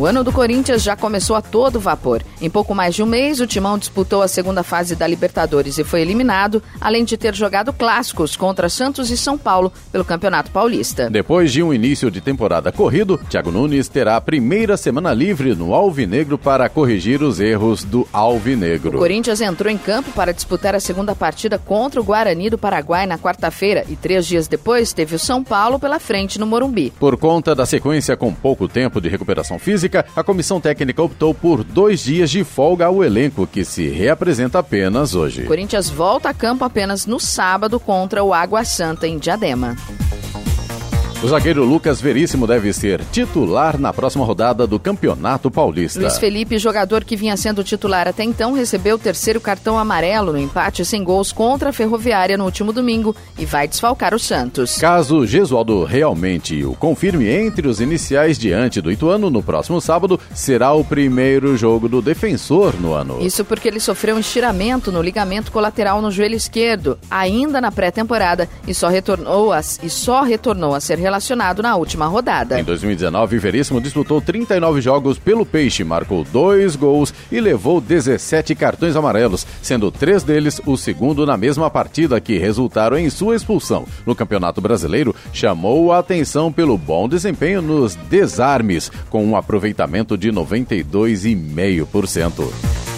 [0.00, 2.22] O ano do Corinthians já começou a todo vapor.
[2.40, 5.84] Em pouco mais de um mês, o Timão disputou a segunda fase da Libertadores e
[5.84, 11.10] foi eliminado, além de ter jogado clássicos contra Santos e São Paulo pelo Campeonato Paulista.
[11.10, 15.74] Depois de um início de temporada corrido, Thiago Nunes terá a primeira semana livre no
[15.74, 18.96] Alvinegro para corrigir os erros do Alvinegro.
[18.96, 23.06] O Corinthians entrou em campo para disputar a segunda partida contra o Guarani do Paraguai
[23.06, 26.90] na quarta-feira e três dias depois teve o São Paulo pela frente no Morumbi.
[26.98, 31.64] Por conta da sequência com pouco tempo de recuperação física, a comissão técnica optou por
[31.64, 35.44] dois dias de folga ao elenco, que se reapresenta apenas hoje.
[35.44, 39.76] Corinthians volta a campo apenas no sábado contra o Água Santa em Diadema.
[41.22, 46.00] O zagueiro Lucas Veríssimo deve ser titular na próxima rodada do Campeonato Paulista.
[46.00, 50.38] Luiz Felipe, jogador que vinha sendo titular até então, recebeu o terceiro cartão amarelo no
[50.38, 54.78] empate sem gols contra a Ferroviária no último domingo e vai desfalcar o Santos.
[54.78, 60.72] Caso Gesualdo realmente o confirme entre os iniciais diante do Ituano no próximo sábado, será
[60.72, 63.18] o primeiro jogo do defensor no ano.
[63.20, 68.48] Isso porque ele sofreu um estiramento no ligamento colateral no joelho esquerdo, ainda na pré-temporada,
[68.66, 72.60] e só retornou a, e só retornou a ser relacionado na última rodada.
[72.60, 78.94] Em 2019, Veríssimo disputou 39 jogos pelo Peixe, marcou dois gols e levou 17 cartões
[78.94, 83.84] amarelos, sendo três deles o segundo na mesma partida que resultaram em sua expulsão.
[84.06, 90.30] No Campeonato Brasileiro, chamou a atenção pelo bom desempenho nos desarmes, com um aproveitamento de
[90.30, 92.89] 92,5%.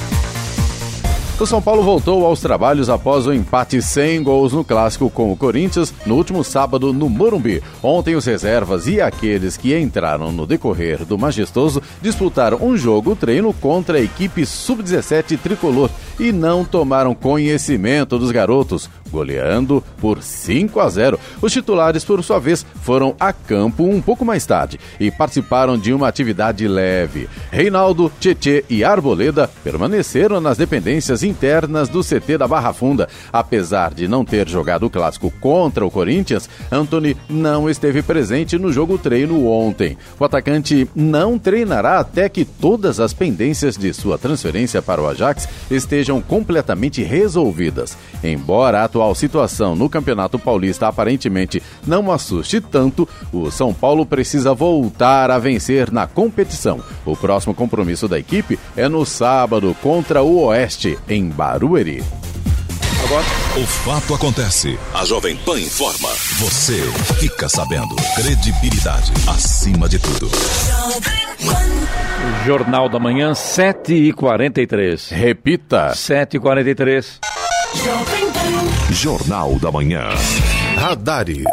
[1.42, 5.36] O São Paulo voltou aos trabalhos após o empate sem gols no clássico com o
[5.36, 7.60] Corinthians no último sábado no Morumbi.
[7.82, 13.52] Ontem os reservas e aqueles que entraram no decorrer do majestoso disputaram um jogo treino
[13.52, 20.88] contra a equipe sub-17 tricolor e não tomaram conhecimento dos garotos, goleando por 5 a
[20.88, 21.20] 0.
[21.40, 25.92] Os titulares, por sua vez, foram a campo um pouco mais tarde e participaram de
[25.92, 27.28] uma atividade leve.
[27.50, 33.08] Reinaldo, Tietê e Arboleda permaneceram nas dependências internas do CT da Barra Funda.
[33.32, 38.72] Apesar de não ter jogado o clássico contra o Corinthians, Anthony não esteve presente no
[38.72, 39.98] jogo treino ontem.
[40.18, 45.48] O atacante não treinará até que todas as pendências de sua transferência para o Ajax
[45.70, 47.96] estejam completamente resolvidas.
[48.22, 54.54] Embora a atual situação no Campeonato Paulista aparentemente não assuste tanto, o São Paulo precisa
[54.54, 56.80] voltar a vencer na competição.
[57.04, 62.02] O próximo compromisso da equipe é no sábado contra o Oeste, em Barueri.
[63.04, 63.24] Agora.
[63.56, 64.78] O fato acontece.
[64.94, 66.08] A Jovem Pan informa.
[66.38, 66.80] Você
[67.18, 67.94] fica sabendo.
[68.14, 70.30] Credibilidade acima de tudo.
[72.46, 75.10] Jornal da Manhã, 7h43.
[75.10, 75.92] Repita.
[75.92, 77.18] 7h43.
[78.92, 80.10] Jornal da Manhã.
[80.76, 81.46] Radares.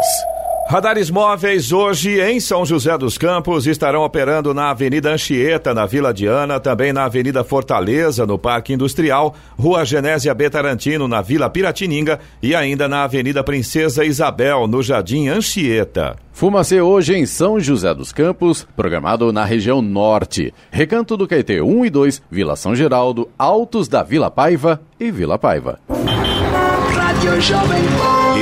[0.68, 6.14] Radares móveis hoje em São José dos Campos estarão operando na Avenida Anchieta, na Vila
[6.14, 10.50] Diana, também na Avenida Fortaleza, no Parque Industrial, Rua Genésia B.
[10.50, 16.18] Tarantino, na Vila Piratininga e ainda na Avenida Princesa Isabel, no Jardim Anchieta.
[16.34, 20.54] Fumacê hoje em São José dos Campos, programado na região norte.
[20.70, 25.40] Recanto do Caetê 1 e 2, Vila São Geraldo, Altos da Vila Paiva e Vila
[25.40, 25.80] Paiva.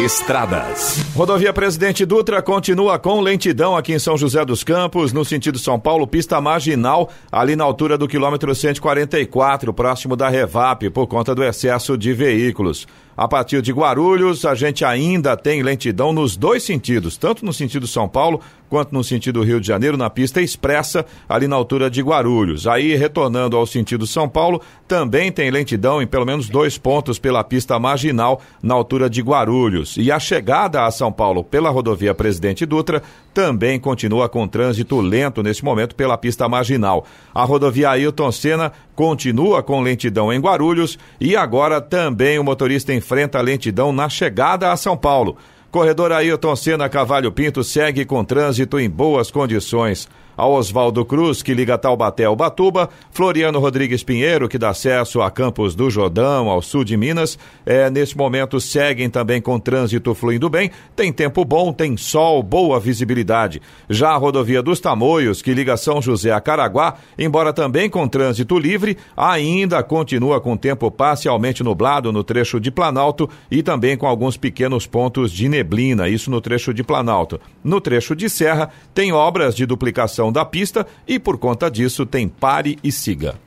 [0.03, 1.05] Estradas.
[1.15, 5.79] Rodovia Presidente Dutra continua com lentidão aqui em São José dos Campos, no sentido São
[5.79, 11.43] Paulo, pista marginal, ali na altura do quilômetro 144, próximo da Revap, por conta do
[11.43, 12.87] excesso de veículos.
[13.17, 17.87] A partir de Guarulhos, a gente ainda tem lentidão nos dois sentidos, tanto no sentido
[17.87, 18.39] São Paulo
[18.69, 22.67] quanto no sentido Rio de Janeiro, na pista expressa, ali na altura de Guarulhos.
[22.67, 27.43] Aí, retornando ao sentido São Paulo, também tem lentidão em pelo menos dois pontos pela
[27.43, 29.95] pista marginal, na altura de Guarulhos.
[29.97, 33.01] E a chegada a São Paulo pela rodovia Presidente Dutra
[33.33, 37.05] também continua com trânsito lento nesse momento pela pista marginal.
[37.33, 43.39] A rodovia Ailton Senna continua com lentidão em Guarulhos e agora também o motorista enfrenta
[43.39, 45.37] lentidão na chegada a São Paulo.
[45.71, 51.53] Corredor Ailton Senna Cavalho Pinto segue com trânsito em boas condições a Oswaldo Cruz, que
[51.53, 56.61] liga Taubaté ao Batuba, Floriano Rodrigues Pinheiro, que dá acesso a Campos do Jordão, ao
[56.61, 57.39] sul de Minas.
[57.65, 60.69] É, nesse momento seguem também com trânsito fluindo bem.
[60.95, 63.61] Tem tempo bom, tem sol, boa visibilidade.
[63.89, 68.59] Já a rodovia dos Tamoios, que liga São José a Caraguá, embora também com trânsito
[68.59, 74.37] livre, ainda continua com tempo parcialmente nublado no trecho de Planalto e também com alguns
[74.37, 77.39] pequenos pontos de neblina, isso no trecho de Planalto.
[77.63, 82.27] No trecho de Serra, tem obras de duplicação da pista e, por conta disso, tem
[82.27, 83.46] pare e siga.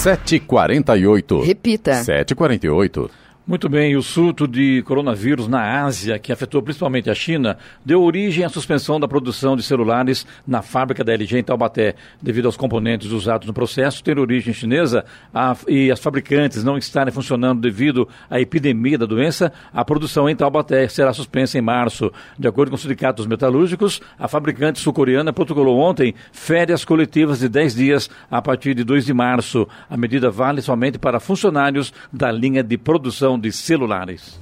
[0.00, 1.44] 7h48.
[1.46, 2.00] Repita.
[2.00, 3.08] 7h48.
[3.46, 8.44] Muito bem, o surto de coronavírus na Ásia, que afetou principalmente a China, deu origem
[8.44, 11.94] à suspensão da produção de celulares na fábrica da LG em Taubaté.
[12.22, 17.12] Devido aos componentes usados no processo ter origem chinesa a, e as fabricantes não estarem
[17.12, 22.12] funcionando devido à epidemia da doença, a produção em Taubaté será suspensa em março.
[22.38, 27.48] De acordo com o Sindicato dos Metalúrgicos, a fabricante sul-coreana protocolou ontem férias coletivas de
[27.48, 29.66] 10 dias a partir de 2 de março.
[29.88, 34.38] A medida vale somente para funcionários da linha de produção de celulares.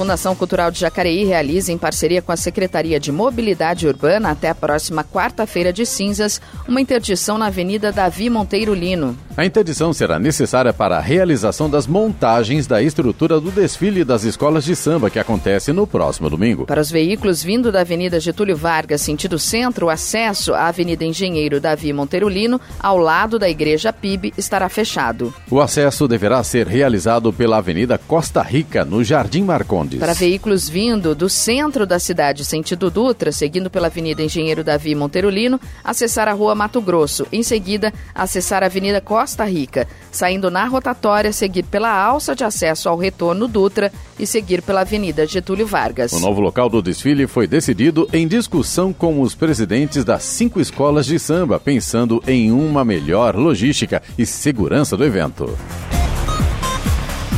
[0.00, 4.54] Fundação Cultural de Jacareí realiza, em parceria com a Secretaria de Mobilidade Urbana, até a
[4.54, 9.14] próxima quarta-feira de cinzas, uma interdição na Avenida Davi Monteiro Lino.
[9.36, 14.64] A interdição será necessária para a realização das montagens da estrutura do desfile das escolas
[14.64, 16.64] de samba que acontece no próximo domingo.
[16.64, 21.60] Para os veículos vindo da Avenida Getúlio Vargas, sentido centro, o acesso à Avenida Engenheiro
[21.60, 25.34] Davi Monteiro Lino, ao lado da Igreja PIB, estará fechado.
[25.50, 29.89] O acesso deverá ser realizado pela Avenida Costa Rica, no Jardim Marcondes.
[29.98, 35.28] Para veículos vindo do centro da cidade, sentido Dutra, seguindo pela Avenida Engenheiro Davi Monteiro
[35.28, 37.26] Lino, acessar a Rua Mato Grosso.
[37.32, 39.88] Em seguida, acessar a Avenida Costa Rica.
[40.10, 45.26] Saindo na rotatória, seguir pela alça de acesso ao retorno Dutra e seguir pela Avenida
[45.26, 46.12] Getúlio Vargas.
[46.12, 51.06] O novo local do desfile foi decidido em discussão com os presidentes das cinco escolas
[51.06, 55.56] de samba, pensando em uma melhor logística e segurança do evento.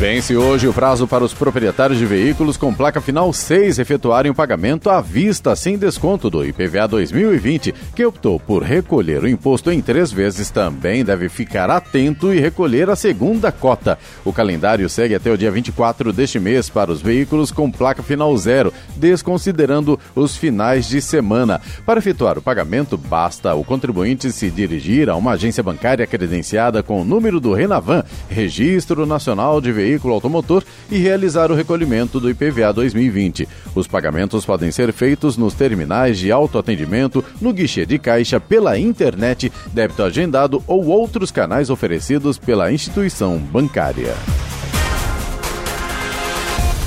[0.03, 4.35] Vence hoje o prazo para os proprietários de veículos com placa final 6 efetuarem o
[4.35, 7.73] pagamento à vista sem desconto do IPVA 2020.
[7.95, 12.91] Quem optou por recolher o imposto em três vezes também deve ficar atento e recolher
[12.91, 13.97] a segunda cota.
[14.25, 18.37] O calendário segue até o dia 24 deste mês para os veículos com placa final
[18.37, 21.61] zero, desconsiderando os finais de semana.
[21.87, 27.01] Para efetuar o pagamento, basta o contribuinte se dirigir a uma agência bancária credenciada com
[27.01, 32.31] o número do Renavan, Registro Nacional de Veículos veículo automotor e realizar o recolhimento do
[32.31, 33.49] IPVA 2020.
[33.75, 39.53] Os pagamentos podem ser feitos nos terminais de autoatendimento, no guichê de caixa, pela internet,
[39.73, 44.15] débito agendado ou outros canais oferecidos pela instituição bancária.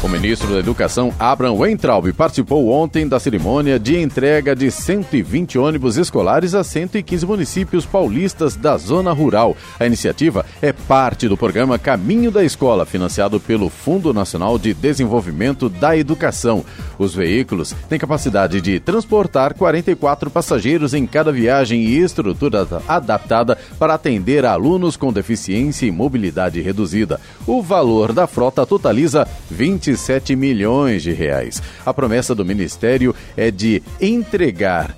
[0.06, 5.98] O ministro da Educação, Abraham Weintraub, participou ontem da cerimônia de entrega de 120 ônibus
[5.98, 9.58] escolares a 115 municípios paulistas da zona rural.
[9.80, 15.70] A iniciativa é parte do programa Caminho da Escola, financiado pelo Fundo Nacional de Desenvolvimento
[15.70, 16.64] da Educação.
[17.00, 23.96] Os veículos têm capacidade de transportar 44 passageiros em cada viagem e estrutura adaptada para
[23.96, 27.20] atender alunos com deficiência e mobilidade reduzida.
[27.48, 31.62] O valor da frota totaliza 20 27 milhões de reais.
[31.86, 34.96] A promessa do Ministério é de entregar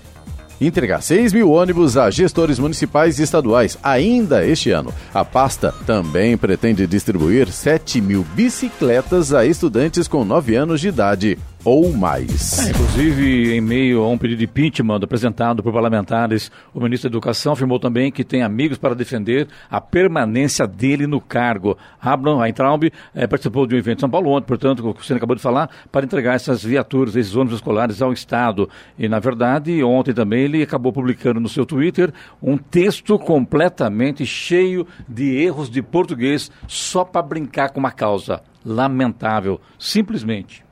[0.60, 4.92] entregar 6 mil ônibus a gestores municipais e estaduais ainda este ano.
[5.14, 11.38] A pasta também pretende distribuir 7 mil bicicletas a estudantes com 9 anos de idade
[11.64, 12.60] ou mais.
[12.60, 17.14] É, inclusive, em meio a um pedido de impeachment apresentado por parlamentares, o ministro da
[17.14, 21.78] Educação afirmou também que tem amigos para defender a permanência dele no cargo.
[22.02, 25.14] Abraham Weintraub é, participou de um evento em São Paulo ontem, portanto, o que você
[25.14, 28.70] acabou de falar, para entregar essas viaturas, esses ônibus escolares ao Estado.
[28.98, 34.88] E, na verdade, ontem também ele acabou publicando no seu Twitter um texto completamente cheio
[35.08, 38.42] de erros de português só para brincar com uma causa.
[38.66, 40.66] Lamentável, simplesmente.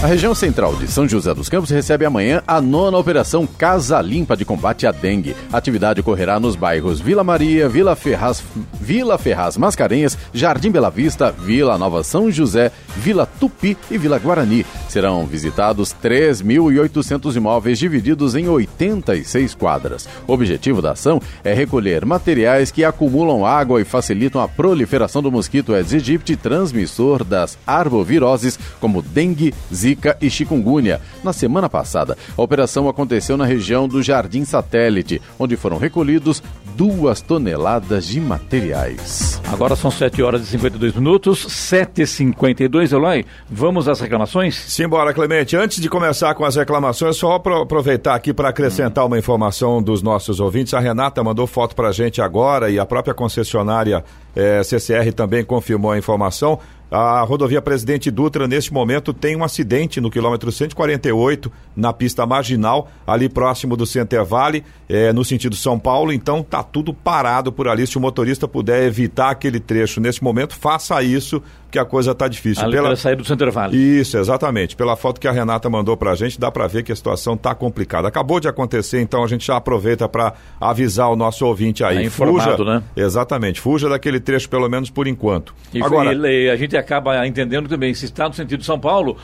[0.00, 4.36] A região central de São José dos Campos recebe amanhã a nona operação Casa Limpa
[4.36, 5.34] de combate à dengue.
[5.52, 8.40] A atividade ocorrerá nos bairros Vila Maria, Vila Ferraz,
[8.80, 14.64] Vila Ferraz Mascarenhas, Jardim Bela Vista, Vila Nova São José, Vila Tupi e Vila Guarani.
[14.88, 20.08] Serão visitados 3.800 imóveis divididos em 86 quadras.
[20.28, 25.32] O objetivo da ação é recolher materiais que acumulam água e facilitam a proliferação do
[25.32, 31.00] mosquito Aedes aegypti, transmissor das arboviroses como dengue, zika Zika e chikungunya.
[31.24, 36.42] Na semana passada, a operação aconteceu na região do Jardim Satélite, onde foram recolhidos
[36.76, 39.40] duas toneladas de materiais.
[39.50, 43.24] Agora são 7 horas e 52 minutos, 7h52, Eloy.
[43.50, 44.54] Vamos às reclamações?
[44.54, 45.56] Simbora, Clemente.
[45.56, 50.38] Antes de começar com as reclamações, só aproveitar aqui para acrescentar uma informação dos nossos
[50.38, 50.74] ouvintes.
[50.74, 54.04] A Renata mandou foto para a gente agora e a própria concessionária
[54.36, 56.60] eh, CCR também confirmou a informação.
[56.90, 62.90] A rodovia Presidente Dutra, neste momento, tem um acidente no quilômetro 148, na pista marginal,
[63.06, 66.12] ali próximo do Center Valley, é, no sentido São Paulo.
[66.12, 67.86] Então, tá tudo parado por ali.
[67.86, 72.28] Se o motorista puder evitar aquele trecho neste momento, faça isso, que a coisa tá
[72.28, 72.64] difícil.
[72.64, 74.00] Ali Pela saída do Center Valley.
[74.00, 74.74] Isso, exatamente.
[74.74, 77.54] Pela foto que a Renata mandou pra gente, dá para ver que a situação tá
[77.54, 78.08] complicada.
[78.08, 81.96] Acabou de acontecer, então a gente já aproveita para avisar o nosso ouvinte aí.
[81.96, 82.82] Tá informado, fuja, né?
[82.96, 83.60] Exatamente.
[83.60, 85.54] Fuja daquele trecho, pelo menos por enquanto.
[85.72, 89.16] E, Agora, e, a gente acaba entendendo também, se está no sentido de São Paulo,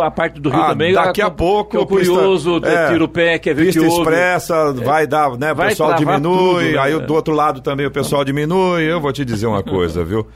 [0.00, 0.92] a parte do Rio ah, também.
[0.92, 1.78] Daqui a, a pouco.
[1.78, 5.36] É curioso, pista, é, tira o pé, quer ver pista que expressa, é, vai dar,
[5.38, 5.52] né?
[5.52, 6.78] O pessoal diminui, tudo, né?
[6.78, 8.82] aí do outro lado também o pessoal diminui.
[8.82, 10.26] Eu vou te dizer uma coisa, viu?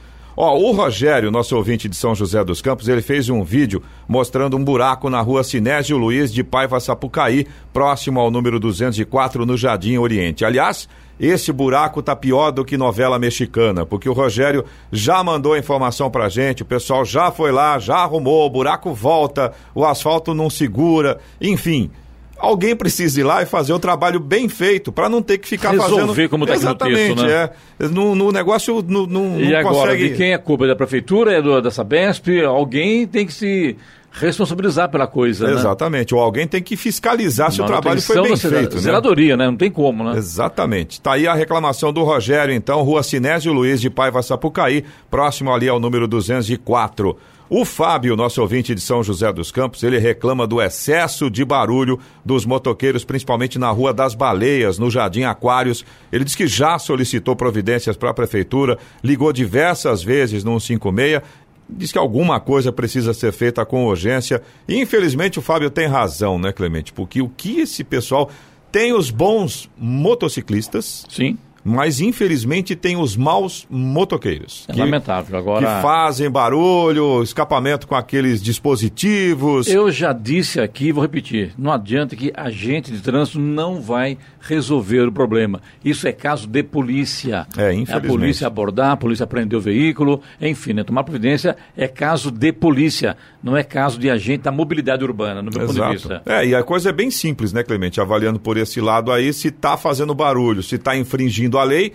[0.41, 4.55] Ó, o Rogério, nosso ouvinte de São José dos Campos, ele fez um vídeo mostrando
[4.55, 9.97] um buraco na rua Sinésio Luiz de Paiva Sapucaí, próximo ao número 204 no Jardim
[9.97, 10.45] Oriente.
[10.45, 10.87] Aliás,
[11.19, 14.63] esse buraco tá pior do que novela mexicana, porque o Rogério
[14.93, 18.93] já mandou a informação pra gente, o pessoal já foi lá, já arrumou, o buraco
[18.93, 21.91] volta, o asfalto não segura, enfim
[22.39, 25.71] alguém precisa ir lá e fazer o trabalho bem feito para não ter que ficar
[25.71, 26.29] Resolver fazendo.
[26.29, 27.49] como está Exatamente, texto, né?
[27.79, 27.87] é.
[27.87, 30.09] No, no negócio não, não, e não agora, consegue...
[30.09, 30.65] de quem é culpa?
[30.65, 31.33] É da prefeitura?
[31.33, 32.27] É do, da Sabesp?
[32.45, 33.77] Alguém tem que se
[34.11, 35.53] responsabilizar pela coisa, né?
[35.53, 36.15] Exatamente.
[36.15, 38.75] Ou alguém tem que fiscalizar se o trabalho foi bem feito.
[38.75, 38.81] Né?
[38.81, 39.45] Zeladoria, né?
[39.45, 40.17] Não tem como, né?
[40.17, 40.99] Exatamente.
[40.99, 45.69] Tá aí a reclamação do Rogério, então, Rua Sinésio Luiz de Paiva Sapucaí, próximo ali
[45.69, 47.15] ao número 204.
[47.49, 51.99] O Fábio, nosso ouvinte de São José dos Campos, ele reclama do excesso de barulho
[52.23, 55.83] dos motoqueiros, principalmente na Rua das Baleias, no Jardim Aquários.
[56.11, 61.91] Ele diz que já solicitou providências para a prefeitura, ligou diversas vezes no 156 diz
[61.91, 64.41] que alguma coisa precisa ser feita com urgência.
[64.67, 66.91] E infelizmente o Fábio tem razão, né, Clemente?
[66.91, 68.31] Porque o que esse pessoal
[68.71, 71.05] tem os bons motociclistas.
[71.07, 74.65] Sim mas infelizmente tem os maus motoqueiros.
[74.67, 75.37] É que, lamentável.
[75.37, 75.65] Agora...
[75.65, 79.67] Que fazem barulho, escapamento com aqueles dispositivos.
[79.67, 85.07] Eu já disse aqui, vou repetir, não adianta que agente de trânsito não vai resolver
[85.07, 85.61] o problema.
[85.83, 87.45] Isso é caso de polícia.
[87.57, 88.05] É, infelizmente.
[88.05, 92.51] A polícia abordar, a polícia prender o veículo, enfim, né, tomar providência é caso de
[92.51, 95.79] polícia, não é caso de agente da mobilidade urbana, no meu Exato.
[95.79, 96.21] ponto de vista.
[96.25, 97.99] É, e a coisa é bem simples, né, Clemente?
[97.99, 101.93] Avaliando por esse lado aí, se está fazendo barulho, se está infringindo a lei,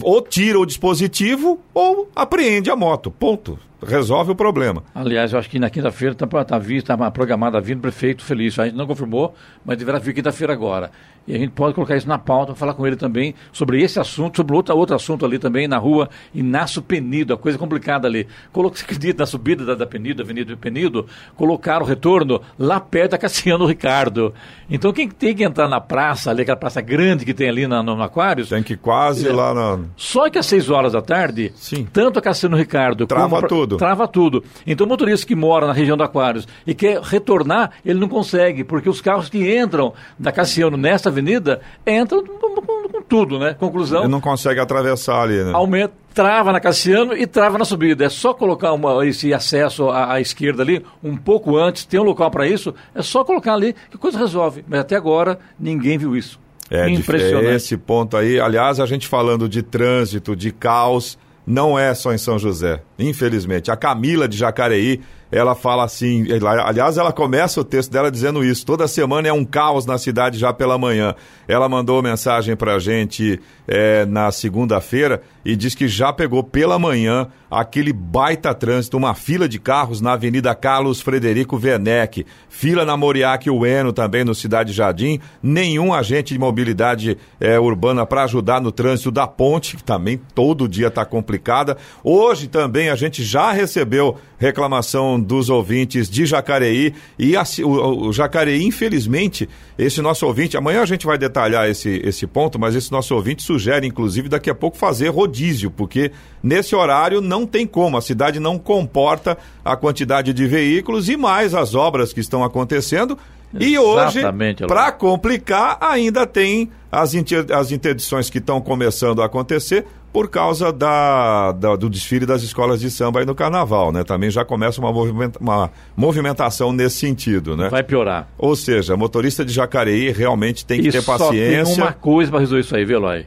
[0.00, 3.10] ou tira o dispositivo ou apreende a moto.
[3.10, 3.58] Ponto.
[3.84, 4.82] Resolve o problema.
[4.94, 8.22] Aliás, eu acho que na quinta-feira está tá, tá, tá programada a vinda do prefeito
[8.22, 8.62] Felício.
[8.62, 10.90] A gente não confirmou, mas deverá vir quinta-feira agora.
[11.26, 14.36] E a gente pode colocar isso na pauta, falar com ele também sobre esse assunto,
[14.36, 18.26] sobre outro, outro assunto ali também na rua Inácio Penido, a coisa complicada ali.
[18.52, 21.06] Colocou, você acredita, na subida da, da Penido, Avenida Penido,
[21.36, 24.34] colocaram o retorno lá perto da Cassiano Ricardo.
[24.68, 27.82] Então quem tem que entrar na praça, ali, aquela praça grande que tem ali na,
[27.82, 28.48] no, no Aquários.
[28.48, 29.78] Tem que quase é, lá na.
[29.96, 31.86] Só que às 6 horas da tarde, Sim.
[31.92, 33.48] tanto a Cassiano Ricardo Trava como.
[33.48, 33.78] tudo tudo.
[33.78, 34.44] Trava tudo.
[34.66, 38.64] Então o motorista que mora na região do Aquários e quer retornar, ele não consegue,
[38.64, 43.54] porque os carros que entram da Cassiano nesta avenida entram com, com, tudo, né?
[43.54, 44.00] Conclusão.
[44.00, 45.52] Ele não consegue atravessar ali, né?
[45.52, 48.04] Aumenta, trava na Cassiano e trava na subida.
[48.04, 52.04] É só colocar uma, esse acesso à, à, esquerda ali, um pouco antes, tem um
[52.04, 54.64] local para isso, é só colocar ali que a coisa resolve.
[54.66, 56.40] Mas até agora ninguém viu isso.
[56.70, 57.48] É, Impressionante.
[57.48, 58.40] É esse ponto aí.
[58.40, 63.70] Aliás, a gente falando de trânsito, de caos, não é só em São José, infelizmente.
[63.70, 65.00] A Camila de Jacareí
[65.32, 66.26] ela fala assim,
[66.62, 68.66] aliás, ela começa o texto dela dizendo isso.
[68.66, 71.14] Toda semana é um caos na cidade já pela manhã.
[71.48, 76.78] Ela mandou mensagem para a gente é, na segunda-feira e diz que já pegou pela
[76.78, 82.96] manhã aquele baita trânsito, uma fila de carros na Avenida Carlos Frederico Werneck, fila na
[82.96, 88.72] Moriaque Ueno também no Cidade Jardim, nenhum agente de mobilidade é, urbana para ajudar no
[88.72, 91.76] trânsito da ponte, que também todo dia está complicada.
[92.04, 98.12] Hoje também a gente já recebeu reclamação dos ouvintes de Jacareí e a, o, o,
[98.12, 102.92] Jacareí, infelizmente, esse nosso ouvinte, amanhã a gente vai detalhar esse, esse ponto, mas esse
[102.92, 106.12] nosso ouvinte sugere, inclusive, daqui a pouco fazer rodízio, porque
[106.42, 111.54] nesse horário não tem como, a cidade não comporta a quantidade de veículos e mais
[111.54, 113.18] as obras que estão acontecendo.
[113.58, 114.20] E hoje,
[114.66, 120.70] para complicar, ainda tem as, inter, as interdições que estão começando a acontecer por causa
[120.70, 124.04] da, da, do desfile das escolas de samba aí no carnaval, né?
[124.04, 127.70] Também já começa uma, movimenta, uma movimentação nesse sentido, né?
[127.70, 128.28] Vai piorar.
[128.36, 131.64] Ou seja, motorista de Jacareí realmente tem que e ter paciência.
[131.64, 133.26] Só tem uma coisa para resolver isso aí, Eloy?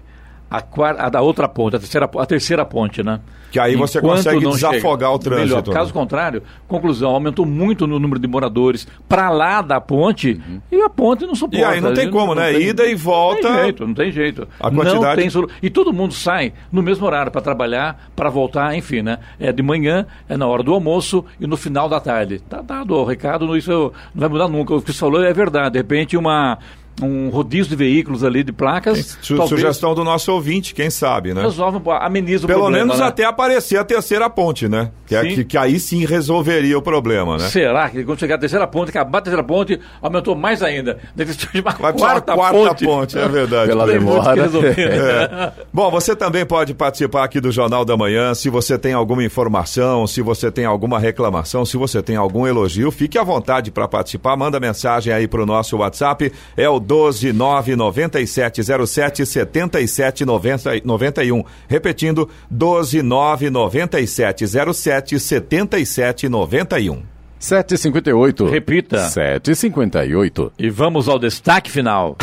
[0.50, 3.20] A, quarta, a da outra ponte, a terceira, a terceira ponte, né?
[3.52, 5.56] Que aí você Enquanto consegue desafogar chega, o trânsito.
[5.56, 5.74] Melhor.
[5.74, 10.62] Caso contrário, conclusão, aumentou muito no número de moradores para lá da ponte uhum.
[10.72, 11.58] e a ponte não suporta.
[11.58, 12.52] E aí não tem como, não, né?
[12.52, 13.48] Não tem, Ida e volta.
[13.48, 14.48] Não tem jeito, não tem jeito.
[14.60, 15.22] A quantidade...
[15.22, 19.20] Tem E todo mundo sai no mesmo horário para trabalhar, para voltar, enfim, né?
[19.40, 22.40] É de manhã, é na hora do almoço e no final da tarde.
[22.40, 24.76] Tá dado o recado, isso não vai mudar nunca.
[24.76, 25.72] O que você falou é verdade.
[25.72, 26.58] De repente, uma
[27.02, 29.18] um rodízio de veículos ali, de placas.
[29.22, 29.50] Su talvez...
[29.62, 31.42] Sugestão do nosso ouvinte, quem sabe, né?
[31.42, 32.86] Resolve, ameniza o Pelo problema.
[32.86, 33.08] Pelo menos né?
[33.08, 34.92] até aparecer a terceira ponte, né?
[35.06, 37.48] Que, é, que, que, aí sim resolveria o problema, né?
[37.50, 40.98] Será que quando chegar a terceira ponte, acabar a terceira ponte, aumentou mais ainda?
[41.16, 42.86] Deve ser uma Vai quarta, quarta ponte.
[42.86, 43.18] ponte.
[43.18, 43.68] É verdade.
[43.68, 44.36] Pela demora.
[44.76, 45.52] É.
[45.74, 48.34] Bom, você também pode participar aqui do Jornal da Manhã.
[48.34, 52.92] Se você tem alguma informação, se você tem alguma reclamação, se você tem algum elogio,
[52.92, 54.36] fique à vontade para participar.
[54.36, 56.32] Manda mensagem aí para o nosso WhatsApp.
[56.56, 61.44] É o 1299707 7791.
[61.68, 67.04] Repetindo, 1299707 7791.
[67.40, 68.48] 758.
[68.48, 69.10] Repita.
[69.10, 70.52] 758.
[70.58, 72.18] E vamos ao destaque final.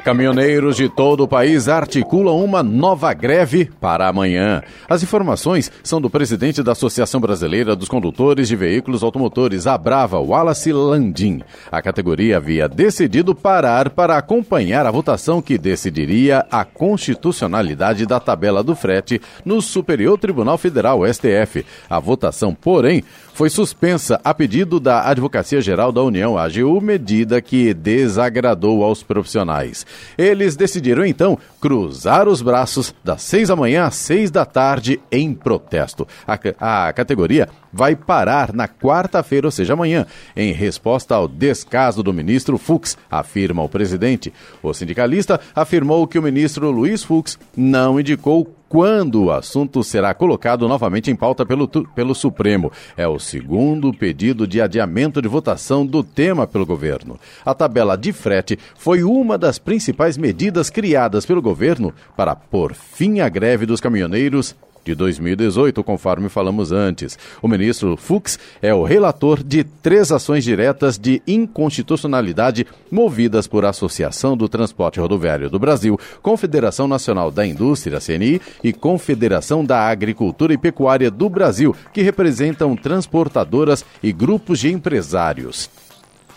[0.00, 4.62] Caminhoneiros de todo o país articulam uma nova greve para amanhã.
[4.88, 10.18] As informações são do presidente da Associação Brasileira dos Condutores de Veículos Automotores, a Brava,
[10.18, 11.42] Wallace Landim.
[11.70, 18.64] A categoria havia decidido parar para acompanhar a votação que decidiria a constitucionalidade da tabela
[18.64, 21.64] do frete no Superior Tribunal Federal, STF.
[21.88, 27.72] A votação, porém, foi suspensa a pedido da Advocacia Geral da União, AGU, medida que
[27.72, 29.86] desagradou aos profissionais.
[30.16, 35.34] Eles decidiram então cruzar os braços das seis da manhã às seis da tarde em
[35.34, 36.06] protesto.
[36.26, 42.12] A, a categoria vai parar na quarta-feira, ou seja, amanhã, em resposta ao descaso do
[42.12, 44.32] ministro Fux, afirma o presidente.
[44.62, 50.68] O sindicalista afirmou que o ministro Luiz Fux não indicou quando o assunto será colocado
[50.68, 52.70] novamente em pauta pelo, pelo Supremo.
[52.96, 57.18] É o segundo pedido de adiamento de votação do tema pelo governo.
[57.44, 63.18] A tabela de frete foi uma das principais medidas criadas pelo governo para pôr fim
[63.18, 64.54] à greve dos caminhoneiros
[64.84, 67.18] de 2018, conforme falamos antes.
[67.42, 74.36] O ministro Fux é o relator de três ações diretas de inconstitucionalidade movidas por Associação
[74.36, 80.58] do Transporte Rodoviário do Brasil, Confederação Nacional da Indústria, CNI, e Confederação da Agricultura e
[80.58, 85.70] Pecuária do Brasil, que representam transportadoras e grupos de empresários.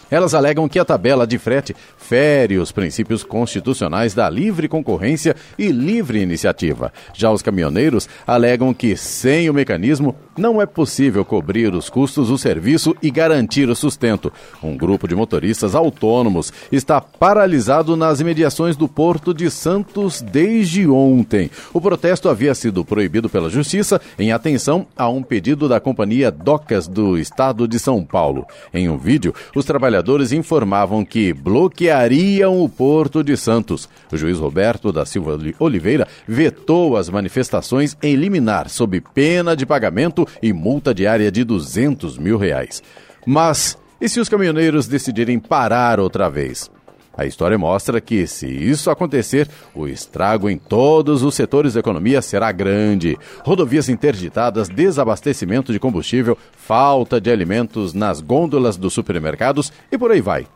[0.10, 5.72] Elas alegam que a tabela de frete fere os princípios constitucionais da livre concorrência e
[5.72, 6.91] livre iniciativa.
[7.14, 12.38] Já os caminhoneiros alegam que, sem o mecanismo, não é possível cobrir os custos do
[12.38, 14.31] serviço e garantir o sustento.
[14.61, 21.49] Um grupo de motoristas autônomos está paralisado nas imediações do Porto de Santos desde ontem.
[21.73, 26.88] O protesto havia sido proibido pela Justiça em atenção a um pedido da companhia Docas
[26.88, 28.45] do Estado de São Paulo.
[28.73, 33.88] Em um vídeo, os trabalhadores informavam que bloqueariam o Porto de Santos.
[34.11, 40.22] O juiz Roberto da Silva Oliveira vetou as manifestações em liminar sob pena de pagamento
[40.41, 42.82] e multa diária de 200 mil reais.
[43.26, 46.69] Mas e se os caminhoneiros decidirem parar outra vez?
[47.15, 52.21] A história mostra que, se isso acontecer, o estrago em todos os setores da economia
[52.21, 53.17] será grande.
[53.45, 60.21] Rodovias interditadas, desabastecimento de combustível, falta de alimentos nas gôndolas dos supermercados e por aí
[60.21, 60.47] vai.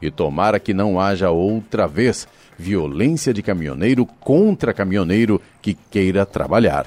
[0.00, 2.26] E tomara que não haja outra vez
[2.58, 6.86] violência de caminhoneiro contra caminhoneiro que queira trabalhar.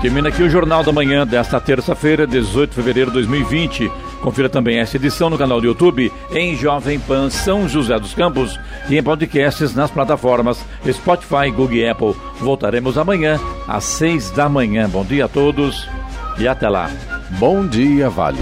[0.00, 3.90] Termina aqui o Jornal da Manhã desta terça-feira, 18 de fevereiro de 2020.
[4.22, 8.58] Confira também esta edição no canal do YouTube em Jovem Pan São José dos Campos
[8.88, 12.14] e em podcasts nas plataformas Spotify, Google e Apple.
[12.40, 14.88] Voltaremos amanhã às seis da manhã.
[14.88, 15.88] Bom dia a todos
[16.38, 16.90] e até lá.
[17.30, 18.38] Bom dia, Vale.